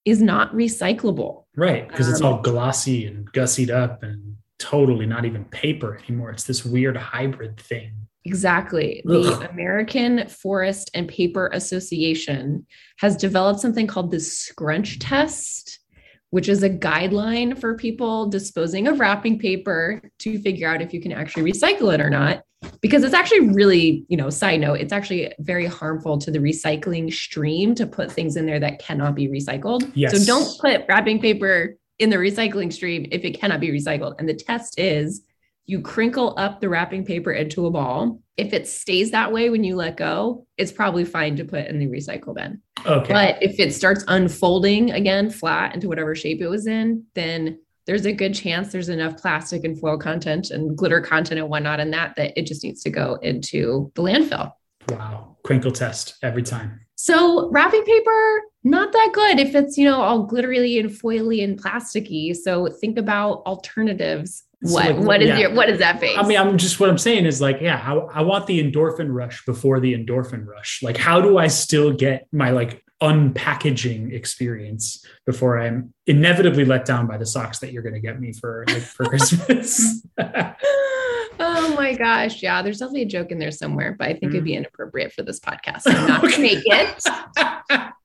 is 0.05 0.21
not 0.21 0.53
recyclable. 0.53 1.43
Right, 1.55 1.87
because 1.87 2.09
it's 2.09 2.21
Um, 2.21 2.27
all 2.27 2.41
glossy 2.41 3.05
and 3.05 3.31
gussied 3.33 3.69
up 3.69 4.03
and 4.03 4.35
totally 4.57 5.05
not 5.05 5.25
even 5.25 5.45
paper 5.45 5.99
anymore. 6.03 6.31
It's 6.31 6.43
this 6.43 6.65
weird 6.65 6.97
hybrid 6.97 7.59
thing. 7.59 7.93
Exactly. 8.23 9.01
The 9.03 9.49
American 9.49 10.27
Forest 10.27 10.91
and 10.93 11.07
Paper 11.07 11.49
Association 11.53 12.67
has 12.99 13.17
developed 13.17 13.59
something 13.59 13.87
called 13.87 14.11
the 14.11 14.19
scrunch 14.19 14.99
test, 14.99 15.79
which 16.29 16.47
is 16.47 16.61
a 16.61 16.69
guideline 16.69 17.57
for 17.59 17.75
people 17.75 18.29
disposing 18.29 18.87
of 18.87 18.99
wrapping 18.99 19.39
paper 19.39 20.01
to 20.19 20.39
figure 20.39 20.67
out 20.67 20.83
if 20.83 20.93
you 20.93 21.01
can 21.01 21.11
actually 21.11 21.51
recycle 21.51 21.91
it 21.93 21.99
or 21.99 22.11
not. 22.11 22.43
Because 22.81 23.03
it's 23.03 23.13
actually 23.13 23.51
really, 23.51 24.05
you 24.09 24.17
know, 24.17 24.29
side 24.31 24.59
note, 24.59 24.79
it's 24.79 24.91
actually 24.91 25.31
very 25.39 25.67
harmful 25.67 26.17
to 26.17 26.31
the 26.31 26.39
recycling 26.39 27.13
stream 27.13 27.75
to 27.75 27.85
put 27.85 28.11
things 28.11 28.35
in 28.35 28.47
there 28.47 28.59
that 28.59 28.79
cannot 28.79 29.13
be 29.13 29.27
recycled. 29.27 29.89
Yes. 29.93 30.11
So 30.11 30.25
don't 30.25 30.59
put 30.59 30.85
wrapping 30.89 31.21
paper 31.21 31.75
in 31.99 32.09
the 32.09 32.17
recycling 32.17 32.73
stream 32.73 33.05
if 33.11 33.23
it 33.23 33.39
cannot 33.39 33.59
be 33.59 33.69
recycled. 33.69 34.15
And 34.17 34.27
the 34.27 34.33
test 34.33 34.79
is 34.79 35.21
you 35.67 35.79
crinkle 35.81 36.33
up 36.37 36.59
the 36.59 36.69
wrapping 36.69 37.05
paper 37.05 37.31
into 37.31 37.67
a 37.67 37.71
ball. 37.71 38.19
If 38.35 38.51
it 38.51 38.67
stays 38.67 39.11
that 39.11 39.31
way 39.31 39.51
when 39.51 39.63
you 39.63 39.75
let 39.75 39.97
go, 39.97 40.47
it's 40.57 40.71
probably 40.71 41.05
fine 41.05 41.35
to 41.35 41.45
put 41.45 41.67
in 41.67 41.77
the 41.77 41.85
recycle 41.85 42.33
bin. 42.33 42.61
Okay. 42.83 43.13
But 43.13 43.43
if 43.43 43.59
it 43.59 43.75
starts 43.75 44.03
unfolding 44.07 44.89
again 44.89 45.29
flat 45.29 45.75
into 45.75 45.87
whatever 45.87 46.15
shape 46.15 46.41
it 46.41 46.47
was 46.47 46.65
in, 46.65 47.05
then 47.13 47.59
there's 47.87 48.05
a 48.05 48.13
good 48.13 48.33
chance 48.33 48.71
there's 48.71 48.89
enough 48.89 49.17
plastic 49.17 49.63
and 49.63 49.79
foil 49.79 49.97
content 49.97 50.51
and 50.51 50.77
glitter 50.77 51.01
content 51.01 51.39
and 51.39 51.49
whatnot 51.49 51.79
in 51.79 51.91
that 51.91 52.15
that 52.15 52.37
it 52.37 52.45
just 52.45 52.63
needs 52.63 52.83
to 52.83 52.89
go 52.89 53.15
into 53.21 53.91
the 53.95 54.01
landfill. 54.01 54.51
wow. 54.89 55.37
Crinkle 55.43 55.71
test 55.71 56.17
every 56.21 56.43
time. 56.43 56.79
So 56.95 57.49
wrapping 57.49 57.83
paper, 57.83 58.41
not 58.63 58.91
that 58.91 59.09
good 59.11 59.39
if 59.39 59.55
it's, 59.55 59.75
you 59.75 59.85
know, 59.85 59.99
all 59.99 60.23
glittery 60.23 60.77
and 60.77 60.91
foily 60.91 61.43
and 61.43 61.59
plasticky. 61.59 62.35
So 62.35 62.67
think 62.67 62.99
about 62.99 63.41
alternatives. 63.47 64.43
So, 64.63 64.75
What 64.75 64.85
like, 64.85 65.05
what 65.07 65.21
is 65.23 65.29
yeah. 65.29 65.37
your 65.39 65.53
what 65.55 65.69
is 65.69 65.79
that 65.79 65.99
face? 65.99 66.15
I 66.15 66.21
mean, 66.27 66.37
I'm 66.37 66.59
just 66.59 66.79
what 66.79 66.91
I'm 66.91 66.99
saying 66.99 67.25
is 67.25 67.41
like, 67.41 67.59
yeah, 67.59 67.81
I, 67.83 68.19
I 68.19 68.21
want 68.21 68.45
the 68.45 68.61
endorphin 68.63 69.07
rush 69.11 69.43
before 69.45 69.79
the 69.79 69.95
endorphin 69.95 70.45
rush. 70.45 70.83
Like, 70.83 70.97
how 70.97 71.19
do 71.19 71.39
I 71.39 71.47
still 71.47 71.91
get 71.91 72.27
my 72.31 72.51
like 72.51 72.85
unpackaging 73.01 74.13
experience 74.13 75.03
before 75.25 75.59
I'm 75.59 75.93
inevitably 76.07 76.65
let 76.65 76.85
down 76.85 77.07
by 77.07 77.17
the 77.17 77.25
socks 77.25 77.59
that 77.59 77.71
you're 77.71 77.83
going 77.83 77.95
to 77.95 77.99
get 77.99 78.19
me 78.19 78.33
for 78.33 78.63
like 78.67 78.81
for 78.83 79.05
Christmas? 79.05 80.05
oh 81.39 81.75
my 81.75 81.93
gosh. 81.95 82.41
Yeah, 82.43 82.61
there's 82.61 82.79
definitely 82.79 83.03
a 83.03 83.05
joke 83.07 83.31
in 83.31 83.39
there 83.39 83.51
somewhere, 83.51 83.95
but 83.97 84.07
I 84.07 84.13
think 84.13 84.31
Mm. 84.31 84.35
it'd 84.35 84.43
be 84.43 84.53
inappropriate 84.55 85.11
for 85.13 85.23
this 85.23 85.39
podcast. 85.39 85.81
So 85.81 85.91
I'm 85.91 86.07
not 86.07 86.23
Okay. 86.23 86.41
make 86.41 86.63
it. 86.65 87.03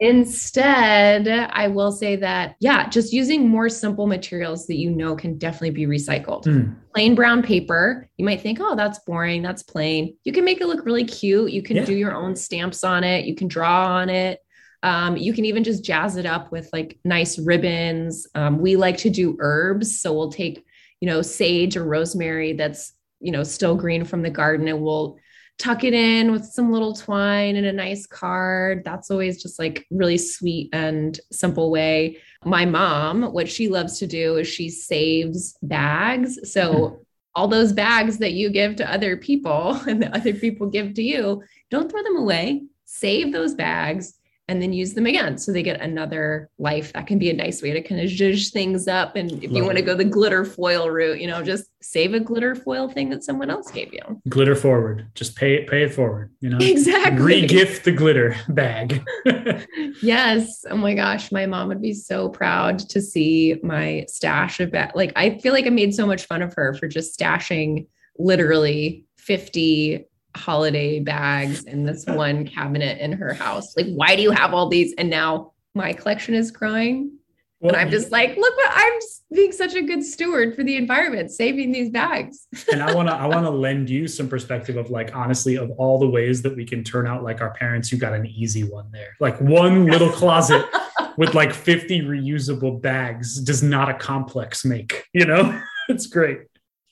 Instead, 0.00 1.28
I 1.28 1.68
will 1.68 1.92
say 1.92 2.16
that, 2.16 2.56
yeah, 2.60 2.88
just 2.88 3.12
using 3.12 3.48
more 3.48 3.68
simple 3.68 4.06
materials 4.06 4.66
that 4.66 4.76
you 4.76 4.90
know 4.90 5.16
can 5.16 5.38
definitely 5.38 5.70
be 5.70 5.86
recycled. 5.86 6.44
Hmm. 6.44 6.72
Plain 6.94 7.14
brown 7.14 7.42
paper, 7.42 8.08
you 8.16 8.24
might 8.24 8.40
think, 8.40 8.58
oh, 8.60 8.76
that's 8.76 9.00
boring. 9.00 9.42
That's 9.42 9.62
plain. 9.62 10.16
You 10.24 10.32
can 10.32 10.44
make 10.44 10.60
it 10.60 10.66
look 10.66 10.84
really 10.84 11.04
cute. 11.04 11.52
You 11.52 11.62
can 11.62 11.76
Yeah. 11.76 11.84
do 11.84 11.94
your 11.94 12.14
own 12.14 12.36
stamps 12.36 12.84
on 12.84 13.04
it. 13.04 13.24
You 13.24 13.34
can 13.34 13.48
draw 13.48 13.96
on 13.96 14.08
it. 14.08 14.40
Um, 14.82 15.16
you 15.16 15.32
can 15.32 15.44
even 15.44 15.64
just 15.64 15.84
jazz 15.84 16.16
it 16.16 16.26
up 16.26 16.52
with 16.52 16.68
like 16.72 16.98
nice 17.04 17.38
ribbons. 17.38 18.26
Um, 18.34 18.58
we 18.60 18.76
like 18.76 18.98
to 18.98 19.10
do 19.10 19.36
herbs. 19.40 20.00
So 20.00 20.12
we'll 20.12 20.30
take, 20.30 20.64
you 21.00 21.06
know, 21.08 21.20
sage 21.22 21.76
or 21.76 21.84
rosemary 21.84 22.52
that's, 22.52 22.92
you 23.20 23.32
know, 23.32 23.42
still 23.42 23.74
green 23.74 24.04
from 24.04 24.22
the 24.22 24.30
garden 24.30 24.68
and 24.68 24.80
we'll 24.80 25.18
tuck 25.58 25.82
it 25.82 25.92
in 25.92 26.30
with 26.30 26.44
some 26.44 26.70
little 26.70 26.94
twine 26.94 27.56
and 27.56 27.66
a 27.66 27.72
nice 27.72 28.06
card. 28.06 28.82
That's 28.84 29.10
always 29.10 29.42
just 29.42 29.58
like 29.58 29.86
really 29.90 30.16
sweet 30.16 30.70
and 30.72 31.18
simple 31.32 31.70
way. 31.70 32.18
My 32.44 32.64
mom, 32.64 33.32
what 33.32 33.48
she 33.48 33.68
loves 33.68 33.98
to 33.98 34.06
do 34.06 34.36
is 34.36 34.46
she 34.46 34.70
saves 34.70 35.56
bags. 35.62 36.38
So 36.52 36.72
hmm. 36.72 36.94
all 37.34 37.48
those 37.48 37.72
bags 37.72 38.18
that 38.18 38.32
you 38.32 38.50
give 38.50 38.76
to 38.76 38.90
other 38.90 39.16
people 39.16 39.72
and 39.88 40.02
that 40.02 40.14
other 40.14 40.32
people 40.32 40.68
give 40.68 40.94
to 40.94 41.02
you, 41.02 41.42
don't 41.70 41.90
throw 41.90 42.02
them 42.02 42.16
away. 42.16 42.62
Save 42.84 43.32
those 43.32 43.54
bags 43.54 44.14
and 44.48 44.62
then 44.62 44.72
use 44.72 44.94
them 44.94 45.04
again. 45.04 45.36
So 45.36 45.52
they 45.52 45.62
get 45.62 45.80
another 45.80 46.48
life. 46.58 46.92
That 46.94 47.06
can 47.06 47.18
be 47.18 47.28
a 47.28 47.34
nice 47.34 47.60
way 47.60 47.70
to 47.72 47.82
kind 47.82 48.00
of 48.00 48.08
zhuzh 48.08 48.50
things 48.50 48.88
up. 48.88 49.14
And 49.14 49.32
if 49.44 49.50
you 49.50 49.58
Love 49.58 49.66
want 49.66 49.76
to 49.76 49.82
go 49.84 49.94
the 49.94 50.04
glitter 50.04 50.44
foil 50.44 50.88
route, 50.88 51.20
you 51.20 51.26
know, 51.26 51.42
just 51.42 51.66
save 51.82 52.14
a 52.14 52.20
glitter 52.20 52.54
foil 52.54 52.88
thing 52.88 53.10
that 53.10 53.22
someone 53.22 53.50
else 53.50 53.70
gave 53.70 53.92
you. 53.92 54.22
glitter 54.28 54.54
forward. 54.56 55.06
Just 55.14 55.36
pay 55.36 55.54
it, 55.54 55.68
pay 55.68 55.82
it 55.82 55.92
forward. 55.94 56.32
You 56.40 56.48
know, 56.48 56.58
Exactly. 56.62 57.42
Regift 57.46 57.82
the 57.82 57.92
glitter 57.92 58.34
bag. 58.48 59.04
Yes. 60.02 60.64
Oh 60.70 60.76
my 60.76 60.94
gosh. 60.94 61.30
My 61.32 61.46
mom 61.46 61.68
would 61.68 61.82
be 61.82 61.92
so 61.92 62.28
proud 62.28 62.78
to 62.90 63.00
see 63.00 63.56
my 63.62 64.04
stash 64.08 64.60
of 64.60 64.70
ba- 64.72 64.92
like 64.94 65.12
I 65.16 65.38
feel 65.38 65.52
like 65.52 65.66
I 65.66 65.70
made 65.70 65.94
so 65.94 66.06
much 66.06 66.24
fun 66.24 66.42
of 66.42 66.54
her 66.54 66.74
for 66.74 66.88
just 66.88 67.18
stashing 67.18 67.86
literally 68.18 69.04
50 69.16 70.07
holiday 70.36 71.00
bags 71.00 71.64
in 71.64 71.84
this 71.84 72.06
one 72.06 72.46
cabinet 72.46 72.98
in 72.98 73.12
her 73.12 73.32
house. 73.34 73.76
Like, 73.76 73.86
why 73.86 74.16
do 74.16 74.22
you 74.22 74.30
have 74.30 74.54
all 74.54 74.68
these? 74.68 74.94
And 74.98 75.10
now 75.10 75.52
my 75.74 75.92
collection 75.92 76.34
is 76.34 76.50
growing 76.50 77.12
Well, 77.60 77.72
and 77.72 77.80
I'm 77.80 77.90
just 77.90 78.10
like, 78.10 78.36
look 78.36 78.56
what 78.56 78.72
I'm 78.74 78.98
being 79.32 79.52
such 79.52 79.74
a 79.74 79.82
good 79.82 80.02
steward 80.04 80.54
for 80.54 80.64
the 80.64 80.76
environment, 80.76 81.30
saving 81.30 81.72
these 81.72 81.90
bags. 81.90 82.46
and 82.72 82.82
I 82.82 82.94
want 82.94 83.08
to, 83.08 83.14
I 83.14 83.26
want 83.26 83.44
to 83.44 83.50
lend 83.50 83.90
you 83.90 84.08
some 84.08 84.28
perspective 84.28 84.76
of 84.76 84.90
like, 84.90 85.14
honestly, 85.14 85.56
of 85.56 85.70
all 85.72 85.98
the 85.98 86.08
ways 86.08 86.42
that 86.42 86.56
we 86.56 86.64
can 86.64 86.82
turn 86.82 87.06
out 87.06 87.22
like 87.22 87.40
our 87.40 87.52
parents, 87.54 87.92
you 87.92 87.98
got 87.98 88.14
an 88.14 88.26
easy 88.26 88.64
one 88.64 88.90
there. 88.92 89.16
Like 89.20 89.40
one 89.40 89.86
little 89.86 90.10
closet 90.10 90.64
with 91.16 91.34
like 91.34 91.52
50 91.52 92.02
reusable 92.02 92.80
bags 92.80 93.40
does 93.40 93.62
not 93.62 93.88
a 93.88 93.94
complex 93.94 94.64
make, 94.64 95.04
you 95.12 95.26
know? 95.26 95.60
it's 95.88 96.06
great. 96.06 96.40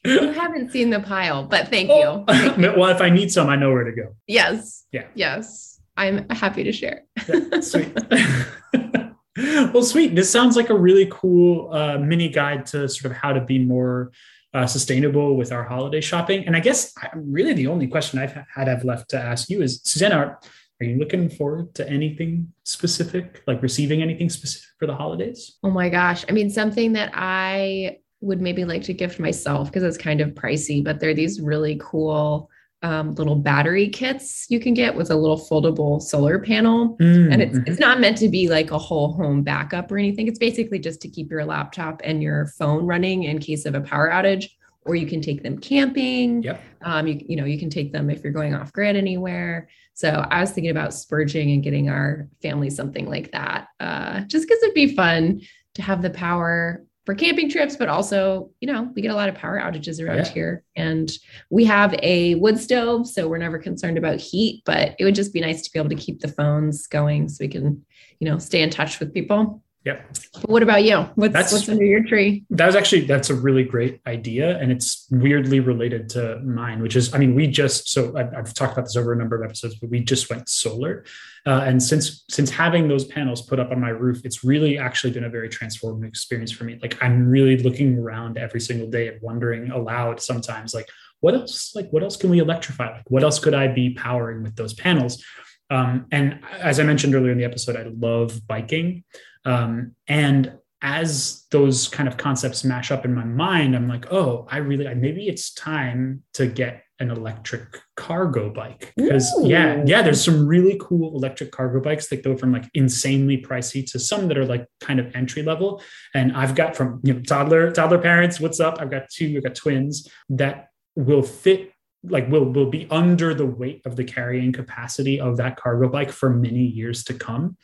You 0.06 0.32
haven't 0.32 0.70
seen 0.70 0.90
the 0.90 1.00
pile, 1.00 1.44
but 1.44 1.68
thank 1.68 1.88
you. 1.88 2.24
Thank 2.28 2.58
you. 2.58 2.74
well, 2.76 2.90
if 2.90 3.00
I 3.00 3.10
need 3.10 3.30
some, 3.32 3.48
I 3.48 3.56
know 3.56 3.72
where 3.72 3.84
to 3.84 3.92
go. 3.92 4.14
Yes. 4.26 4.84
Yeah. 4.92 5.06
Yes. 5.14 5.80
I'm 5.96 6.28
happy 6.28 6.64
to 6.64 6.72
share. 6.72 7.04
Yeah, 7.28 7.60
sweet. 7.60 7.96
well, 9.72 9.82
sweet. 9.82 10.14
This 10.14 10.30
sounds 10.30 10.56
like 10.56 10.70
a 10.70 10.76
really 10.76 11.08
cool 11.10 11.72
uh, 11.72 11.98
mini 11.98 12.28
guide 12.28 12.66
to 12.66 12.88
sort 12.88 13.10
of 13.10 13.16
how 13.16 13.32
to 13.32 13.40
be 13.40 13.58
more 13.58 14.12
uh, 14.54 14.66
sustainable 14.66 15.36
with 15.36 15.52
our 15.52 15.64
holiday 15.64 16.00
shopping. 16.00 16.46
And 16.46 16.56
I 16.56 16.60
guess 16.60 16.94
really 17.14 17.52
the 17.52 17.66
only 17.66 17.86
question 17.86 18.18
I've 18.18 18.32
had 18.32 18.68
have 18.68 18.84
left 18.84 19.10
to 19.10 19.18
ask 19.18 19.48
you 19.48 19.62
is, 19.62 19.80
Susanna, 19.84 20.16
are, 20.16 20.40
are 20.80 20.86
you 20.86 20.98
looking 20.98 21.28
forward 21.28 21.74
to 21.76 21.88
anything 21.88 22.52
specific, 22.64 23.42
like 23.46 23.62
receiving 23.62 24.02
anything 24.02 24.28
specific 24.28 24.68
for 24.78 24.86
the 24.86 24.94
holidays? 24.94 25.56
Oh 25.62 25.70
my 25.70 25.88
gosh. 25.88 26.24
I 26.28 26.32
mean, 26.32 26.50
something 26.50 26.92
that 26.92 27.10
I 27.14 27.98
would 28.26 28.40
maybe 28.40 28.64
like 28.64 28.82
to 28.82 28.92
gift 28.92 29.18
myself 29.18 29.68
because 29.68 29.82
it's 29.82 29.96
kind 29.96 30.20
of 30.20 30.30
pricey, 30.30 30.84
but 30.84 31.00
they're 31.00 31.14
these 31.14 31.40
really 31.40 31.78
cool 31.80 32.50
um, 32.82 33.14
little 33.14 33.36
battery 33.36 33.88
kits 33.88 34.46
you 34.50 34.60
can 34.60 34.74
get 34.74 34.94
with 34.94 35.10
a 35.10 35.16
little 35.16 35.38
foldable 35.38 36.00
solar 36.00 36.38
panel. 36.38 36.96
Mm, 36.98 37.32
and 37.32 37.42
it's, 37.42 37.58
mm-hmm. 37.58 37.70
it's 37.70 37.80
not 37.80 38.00
meant 38.00 38.18
to 38.18 38.28
be 38.28 38.48
like 38.48 38.70
a 38.70 38.78
whole 38.78 39.12
home 39.12 39.42
backup 39.42 39.90
or 39.90 39.98
anything. 39.98 40.28
It's 40.28 40.38
basically 40.38 40.78
just 40.78 41.00
to 41.02 41.08
keep 41.08 41.30
your 41.30 41.44
laptop 41.44 42.02
and 42.04 42.22
your 42.22 42.46
phone 42.58 42.84
running 42.84 43.24
in 43.24 43.38
case 43.38 43.64
of 43.64 43.74
a 43.74 43.80
power 43.80 44.10
outage. 44.10 44.50
Or 44.84 44.94
you 44.94 45.08
can 45.08 45.20
take 45.20 45.42
them 45.42 45.58
camping. 45.58 46.44
Yep. 46.44 46.62
Um, 46.82 47.08
you, 47.08 47.20
you 47.28 47.34
know, 47.34 47.44
you 47.44 47.58
can 47.58 47.70
take 47.70 47.92
them 47.92 48.08
if 48.08 48.22
you're 48.22 48.32
going 48.32 48.54
off 48.54 48.72
grid 48.72 48.94
anywhere. 48.94 49.68
So 49.94 50.24
I 50.30 50.40
was 50.40 50.52
thinking 50.52 50.70
about 50.70 50.90
spurging 50.90 51.54
and 51.54 51.60
getting 51.60 51.88
our 51.88 52.28
family 52.40 52.70
something 52.70 53.10
like 53.10 53.32
that, 53.32 53.66
uh, 53.80 54.20
just 54.20 54.46
because 54.46 54.62
it'd 54.62 54.76
be 54.76 54.94
fun 54.94 55.40
to 55.74 55.82
have 55.82 56.02
the 56.02 56.10
power 56.10 56.84
for 57.06 57.14
camping 57.14 57.48
trips, 57.48 57.76
but 57.76 57.88
also, 57.88 58.50
you 58.60 58.70
know, 58.70 58.90
we 58.94 59.00
get 59.00 59.12
a 59.12 59.14
lot 59.14 59.28
of 59.28 59.36
power 59.36 59.60
outages 59.60 60.04
around 60.04 60.18
yeah. 60.18 60.28
here. 60.28 60.64
And 60.74 61.10
we 61.50 61.64
have 61.64 61.94
a 62.02 62.34
wood 62.34 62.58
stove, 62.58 63.06
so 63.06 63.28
we're 63.28 63.38
never 63.38 63.58
concerned 63.58 63.96
about 63.96 64.20
heat, 64.20 64.62
but 64.66 64.96
it 64.98 65.04
would 65.04 65.14
just 65.14 65.32
be 65.32 65.40
nice 65.40 65.62
to 65.62 65.72
be 65.72 65.78
able 65.78 65.88
to 65.90 65.94
keep 65.94 66.20
the 66.20 66.28
phones 66.28 66.88
going 66.88 67.28
so 67.28 67.38
we 67.40 67.48
can, 67.48 67.86
you 68.18 68.28
know, 68.28 68.38
stay 68.38 68.60
in 68.60 68.70
touch 68.70 68.98
with 68.98 69.14
people. 69.14 69.62
Yep. 69.86 70.18
But 70.40 70.50
what 70.50 70.64
about 70.64 70.82
you? 70.82 71.02
What's 71.14 71.32
that's, 71.32 71.52
what's 71.52 71.68
under 71.68 71.84
your 71.84 72.02
tree? 72.02 72.44
That 72.50 72.66
was 72.66 72.74
actually 72.74 73.02
that's 73.02 73.30
a 73.30 73.36
really 73.36 73.62
great 73.62 74.00
idea, 74.04 74.58
and 74.58 74.72
it's 74.72 75.06
weirdly 75.12 75.60
related 75.60 76.08
to 76.10 76.40
mine, 76.40 76.82
which 76.82 76.96
is 76.96 77.14
I 77.14 77.18
mean 77.18 77.36
we 77.36 77.46
just 77.46 77.88
so 77.88 78.16
I've, 78.16 78.34
I've 78.34 78.52
talked 78.52 78.72
about 78.72 78.86
this 78.86 78.96
over 78.96 79.12
a 79.12 79.16
number 79.16 79.40
of 79.40 79.44
episodes, 79.48 79.76
but 79.76 79.88
we 79.88 80.00
just 80.00 80.28
went 80.28 80.48
solar, 80.48 81.04
uh, 81.46 81.62
and 81.64 81.80
since 81.80 82.24
since 82.28 82.50
having 82.50 82.88
those 82.88 83.04
panels 83.04 83.42
put 83.42 83.60
up 83.60 83.70
on 83.70 83.80
my 83.80 83.90
roof, 83.90 84.22
it's 84.24 84.42
really 84.42 84.76
actually 84.76 85.12
been 85.12 85.22
a 85.22 85.30
very 85.30 85.48
transformative 85.48 86.08
experience 86.08 86.50
for 86.50 86.64
me. 86.64 86.80
Like 86.82 87.00
I'm 87.00 87.28
really 87.28 87.56
looking 87.56 87.96
around 87.96 88.38
every 88.38 88.60
single 88.60 88.88
day 88.88 89.06
and 89.06 89.22
wondering 89.22 89.70
aloud 89.70 90.20
sometimes 90.20 90.74
like 90.74 90.88
what 91.20 91.34
else 91.34 91.76
like 91.76 91.88
what 91.90 92.02
else 92.02 92.16
can 92.16 92.30
we 92.30 92.40
electrify? 92.40 92.90
Like 92.90 93.08
what 93.08 93.22
else 93.22 93.38
could 93.38 93.54
I 93.54 93.68
be 93.68 93.90
powering 93.90 94.42
with 94.42 94.56
those 94.56 94.74
panels? 94.74 95.24
Um, 95.70 96.06
and 96.10 96.40
as 96.52 96.80
I 96.80 96.82
mentioned 96.82 97.14
earlier 97.14 97.30
in 97.30 97.38
the 97.38 97.44
episode, 97.44 97.76
I 97.76 97.84
love 97.84 98.46
biking. 98.48 99.04
Um, 99.46 99.92
and 100.08 100.52
as 100.82 101.46
those 101.50 101.88
kind 101.88 102.08
of 102.08 102.16
concepts 102.18 102.64
mash 102.64 102.90
up 102.90 103.04
in 103.04 103.14
my 103.14 103.24
mind, 103.24 103.74
I'm 103.74 103.88
like, 103.88 104.12
oh, 104.12 104.46
I 104.50 104.58
really, 104.58 104.92
maybe 104.94 105.28
it's 105.28 105.54
time 105.54 106.22
to 106.34 106.46
get 106.46 106.82
an 106.98 107.10
electric 107.10 107.78
cargo 107.96 108.50
bike. 108.50 108.92
Because 108.96 109.30
yeah 109.42 109.82
yeah 109.84 110.00
there's 110.00 110.24
some 110.24 110.46
really 110.46 110.78
cool 110.80 111.14
electric 111.14 111.50
cargo 111.50 111.80
bikes 111.80 112.08
that 112.08 112.24
go 112.24 112.36
from 112.36 112.52
like 112.52 112.64
insanely 112.72 113.36
pricey 113.36 113.88
to 113.92 113.98
some 113.98 114.28
that 114.28 114.38
are 114.38 114.46
like 114.46 114.66
kind 114.80 114.98
of 114.98 115.14
entry 115.14 115.42
level. 115.42 115.82
And 116.14 116.34
i've 116.34 116.54
got 116.54 116.74
from 116.74 117.00
you 117.02 117.14
know 117.14 117.20
toddler 117.20 117.70
toddler 117.70 117.98
parents 117.98 118.40
what's 118.40 118.60
up? 118.60 118.78
I've 118.80 118.90
got 118.90 119.10
two 119.10 119.34
i've 119.36 119.42
got 119.42 119.54
twins 119.54 120.08
that 120.30 120.68
will 120.94 121.22
fit 121.22 121.72
like 122.02 122.28
will 122.30 122.46
will 122.46 122.70
be 122.70 122.86
under 122.90 123.34
the 123.34 123.46
weight 123.46 123.82
of 123.84 123.96
the 123.96 124.04
carrying 124.04 124.52
capacity 124.52 125.20
of 125.20 125.36
that 125.36 125.56
cargo 125.56 125.88
bike 125.88 126.10
for 126.10 126.30
many 126.30 126.64
years 126.64 127.04
to 127.04 127.14
come 127.14 127.56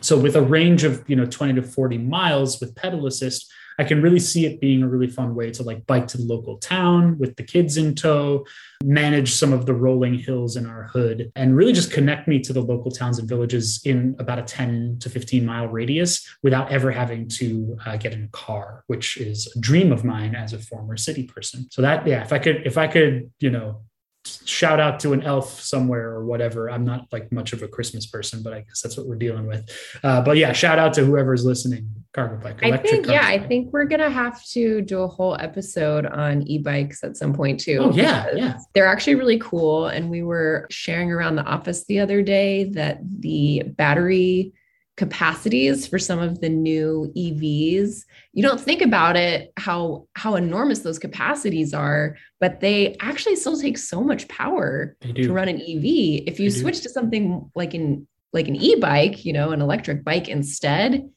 so 0.00 0.18
with 0.18 0.36
a 0.36 0.42
range 0.42 0.84
of 0.84 1.04
you 1.08 1.16
know 1.16 1.26
20 1.26 1.54
to 1.54 1.62
40 1.62 1.98
miles 1.98 2.60
with 2.60 2.74
pedal 2.74 3.06
assist 3.06 3.50
i 3.78 3.84
can 3.84 4.02
really 4.02 4.18
see 4.18 4.46
it 4.46 4.60
being 4.60 4.82
a 4.82 4.88
really 4.88 5.08
fun 5.08 5.34
way 5.34 5.50
to 5.50 5.62
like 5.62 5.86
bike 5.86 6.06
to 6.06 6.18
the 6.18 6.24
local 6.24 6.58
town 6.58 7.18
with 7.18 7.34
the 7.36 7.42
kids 7.42 7.76
in 7.76 7.94
tow 7.94 8.44
manage 8.84 9.32
some 9.32 9.52
of 9.52 9.66
the 9.66 9.74
rolling 9.74 10.14
hills 10.14 10.56
in 10.56 10.66
our 10.66 10.84
hood 10.84 11.32
and 11.34 11.56
really 11.56 11.72
just 11.72 11.92
connect 11.92 12.28
me 12.28 12.38
to 12.38 12.52
the 12.52 12.60
local 12.60 12.90
towns 12.90 13.18
and 13.18 13.28
villages 13.28 13.80
in 13.84 14.14
about 14.18 14.38
a 14.38 14.42
10 14.42 14.98
to 15.00 15.10
15 15.10 15.44
mile 15.44 15.66
radius 15.66 16.26
without 16.42 16.70
ever 16.70 16.90
having 16.90 17.28
to 17.28 17.76
uh, 17.86 17.96
get 17.96 18.12
in 18.12 18.24
a 18.24 18.28
car 18.28 18.84
which 18.86 19.16
is 19.16 19.52
a 19.56 19.60
dream 19.60 19.90
of 19.90 20.04
mine 20.04 20.34
as 20.34 20.52
a 20.52 20.58
former 20.58 20.96
city 20.96 21.24
person. 21.24 21.66
So 21.70 21.82
that 21.82 22.06
yeah 22.06 22.22
if 22.22 22.32
i 22.32 22.38
could 22.38 22.66
if 22.66 22.78
i 22.78 22.86
could 22.86 23.30
you 23.40 23.50
know 23.50 23.82
shout 24.24 24.80
out 24.80 25.00
to 25.00 25.12
an 25.12 25.22
elf 25.22 25.60
somewhere 25.60 26.10
or 26.10 26.24
whatever. 26.24 26.70
I'm 26.70 26.84
not 26.84 27.06
like 27.12 27.30
much 27.32 27.52
of 27.52 27.62
a 27.62 27.68
Christmas 27.68 28.06
person, 28.06 28.42
but 28.42 28.52
I 28.52 28.60
guess 28.60 28.82
that's 28.82 28.96
what 28.96 29.06
we're 29.06 29.16
dealing 29.16 29.46
with. 29.46 29.68
Uh, 30.02 30.22
but 30.22 30.36
yeah, 30.36 30.52
shout 30.52 30.78
out 30.78 30.92
to 30.94 31.04
whoever's 31.04 31.44
listening. 31.44 31.88
Cargo 32.12 32.42
bike. 32.42 32.62
I 32.62 32.76
think 32.76 33.06
yeah, 33.06 33.22
bike. 33.22 33.42
I 33.42 33.46
think 33.46 33.72
we're 33.72 33.84
gonna 33.84 34.10
have 34.10 34.42
to 34.46 34.80
do 34.80 35.00
a 35.00 35.08
whole 35.08 35.36
episode 35.38 36.06
on 36.06 36.42
e-bikes 36.42 37.04
at 37.04 37.16
some 37.16 37.34
point 37.34 37.60
too. 37.60 37.78
Oh 37.80 37.92
yeah, 37.92 38.28
yeah. 38.34 38.58
They're 38.74 38.86
actually 38.86 39.16
really 39.16 39.38
cool, 39.38 39.86
and 39.86 40.10
we 40.10 40.22
were 40.22 40.66
sharing 40.70 41.12
around 41.12 41.36
the 41.36 41.44
office 41.44 41.84
the 41.84 42.00
other 42.00 42.22
day 42.22 42.64
that 42.70 43.00
the 43.02 43.62
battery 43.66 44.54
capacities 44.98 45.86
for 45.86 45.98
some 45.98 46.18
of 46.18 46.40
the 46.40 46.48
new 46.48 47.10
EVs. 47.16 48.02
You 48.32 48.42
don't 48.42 48.60
think 48.60 48.82
about 48.82 49.16
it 49.16 49.52
how 49.56 50.08
how 50.14 50.34
enormous 50.34 50.80
those 50.80 50.98
capacities 50.98 51.72
are, 51.72 52.16
but 52.40 52.60
they 52.60 52.96
actually 53.00 53.36
still 53.36 53.56
take 53.56 53.78
so 53.78 54.02
much 54.02 54.26
power 54.26 54.96
to 55.14 55.32
run 55.32 55.48
an 55.48 55.60
EV. 55.60 56.24
If 56.26 56.40
you 56.40 56.50
they 56.50 56.60
switch 56.60 56.78
do. 56.78 56.82
to 56.82 56.88
something 56.90 57.48
like 57.54 57.74
an 57.74 58.08
like 58.32 58.48
an 58.48 58.56
e-bike, 58.56 59.24
you 59.24 59.32
know, 59.32 59.52
an 59.52 59.62
electric 59.62 60.04
bike 60.04 60.28
instead, 60.28 61.08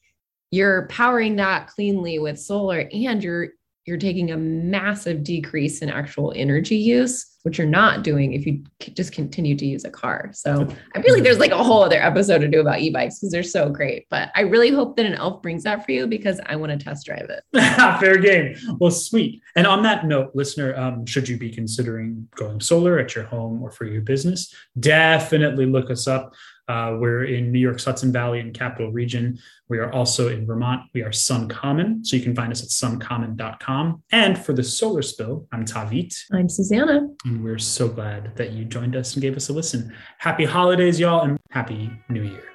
you're 0.51 0.87
powering 0.87 1.37
that 1.37 1.67
cleanly 1.67 2.19
with 2.19 2.39
solar 2.39 2.87
and 2.93 3.23
you're 3.23 3.49
you're 3.85 3.97
taking 3.97 4.31
a 4.31 4.37
massive 4.37 5.23
decrease 5.23 5.81
in 5.81 5.89
actual 5.89 6.31
energy 6.35 6.77
use 6.77 7.30
which 7.43 7.57
you're 7.57 7.67
not 7.67 8.03
doing 8.03 8.33
if 8.33 8.45
you 8.45 8.63
just 8.79 9.11
continue 9.13 9.55
to 9.55 9.65
use 9.65 9.85
a 9.85 9.89
car. 9.89 10.29
So 10.33 10.67
I 10.95 11.01
feel 11.01 11.13
like 11.13 11.23
there's 11.23 11.39
like 11.39 11.51
a 11.51 11.63
whole 11.63 11.83
other 11.83 12.01
episode 12.01 12.39
to 12.39 12.47
do 12.47 12.61
about 12.61 12.79
e-bikes 12.79 13.19
because 13.19 13.31
they're 13.31 13.43
so 13.43 13.69
great. 13.69 14.07
But 14.09 14.31
I 14.35 14.41
really 14.41 14.69
hope 14.69 14.95
that 14.97 15.05
an 15.05 15.15
elf 15.15 15.41
brings 15.41 15.63
that 15.63 15.85
for 15.85 15.91
you 15.91 16.07
because 16.07 16.39
I 16.45 16.55
want 16.55 16.71
to 16.71 16.83
test 16.83 17.05
drive 17.05 17.29
it. 17.29 17.43
Fair 17.99 18.17
game. 18.17 18.55
Well, 18.79 18.91
sweet. 18.91 19.41
And 19.55 19.67
on 19.67 19.83
that 19.83 20.05
note, 20.05 20.31
listener, 20.33 20.75
um, 20.75 21.05
should 21.05 21.27
you 21.27 21.37
be 21.37 21.49
considering 21.49 22.27
going 22.35 22.59
solar 22.59 22.99
at 22.99 23.15
your 23.15 23.25
home 23.25 23.61
or 23.61 23.71
for 23.71 23.85
your 23.85 24.01
business, 24.01 24.53
definitely 24.79 25.65
look 25.65 25.89
us 25.89 26.07
up. 26.07 26.33
Uh, 26.71 26.95
we're 26.97 27.25
in 27.25 27.51
New 27.51 27.59
York's 27.59 27.83
Hudson 27.83 28.13
Valley 28.13 28.39
and 28.39 28.53
Capital 28.53 28.91
Region. 28.91 29.37
We 29.67 29.77
are 29.79 29.91
also 29.91 30.29
in 30.29 30.45
Vermont. 30.45 30.83
We 30.93 31.01
are 31.01 31.09
SunCommon. 31.09 32.05
So 32.05 32.15
you 32.15 32.23
can 32.23 32.33
find 32.33 32.49
us 32.49 32.63
at 32.63 32.69
suncommon.com. 32.69 34.03
And 34.13 34.37
for 34.37 34.53
the 34.53 34.63
solar 34.63 35.01
spill, 35.01 35.47
I'm 35.51 35.65
Tavit. 35.65 36.15
I'm 36.31 36.47
Susanna. 36.47 37.09
And 37.25 37.43
we're 37.43 37.57
so 37.57 37.89
glad 37.89 38.37
that 38.37 38.51
you 38.53 38.63
joined 38.63 38.95
us 38.95 39.15
and 39.15 39.21
gave 39.21 39.35
us 39.35 39.49
a 39.49 39.53
listen. 39.53 39.93
Happy 40.19 40.45
holidays, 40.45 40.97
y'all, 40.97 41.23
and 41.23 41.37
happy 41.49 41.91
new 42.07 42.23
year. 42.23 42.50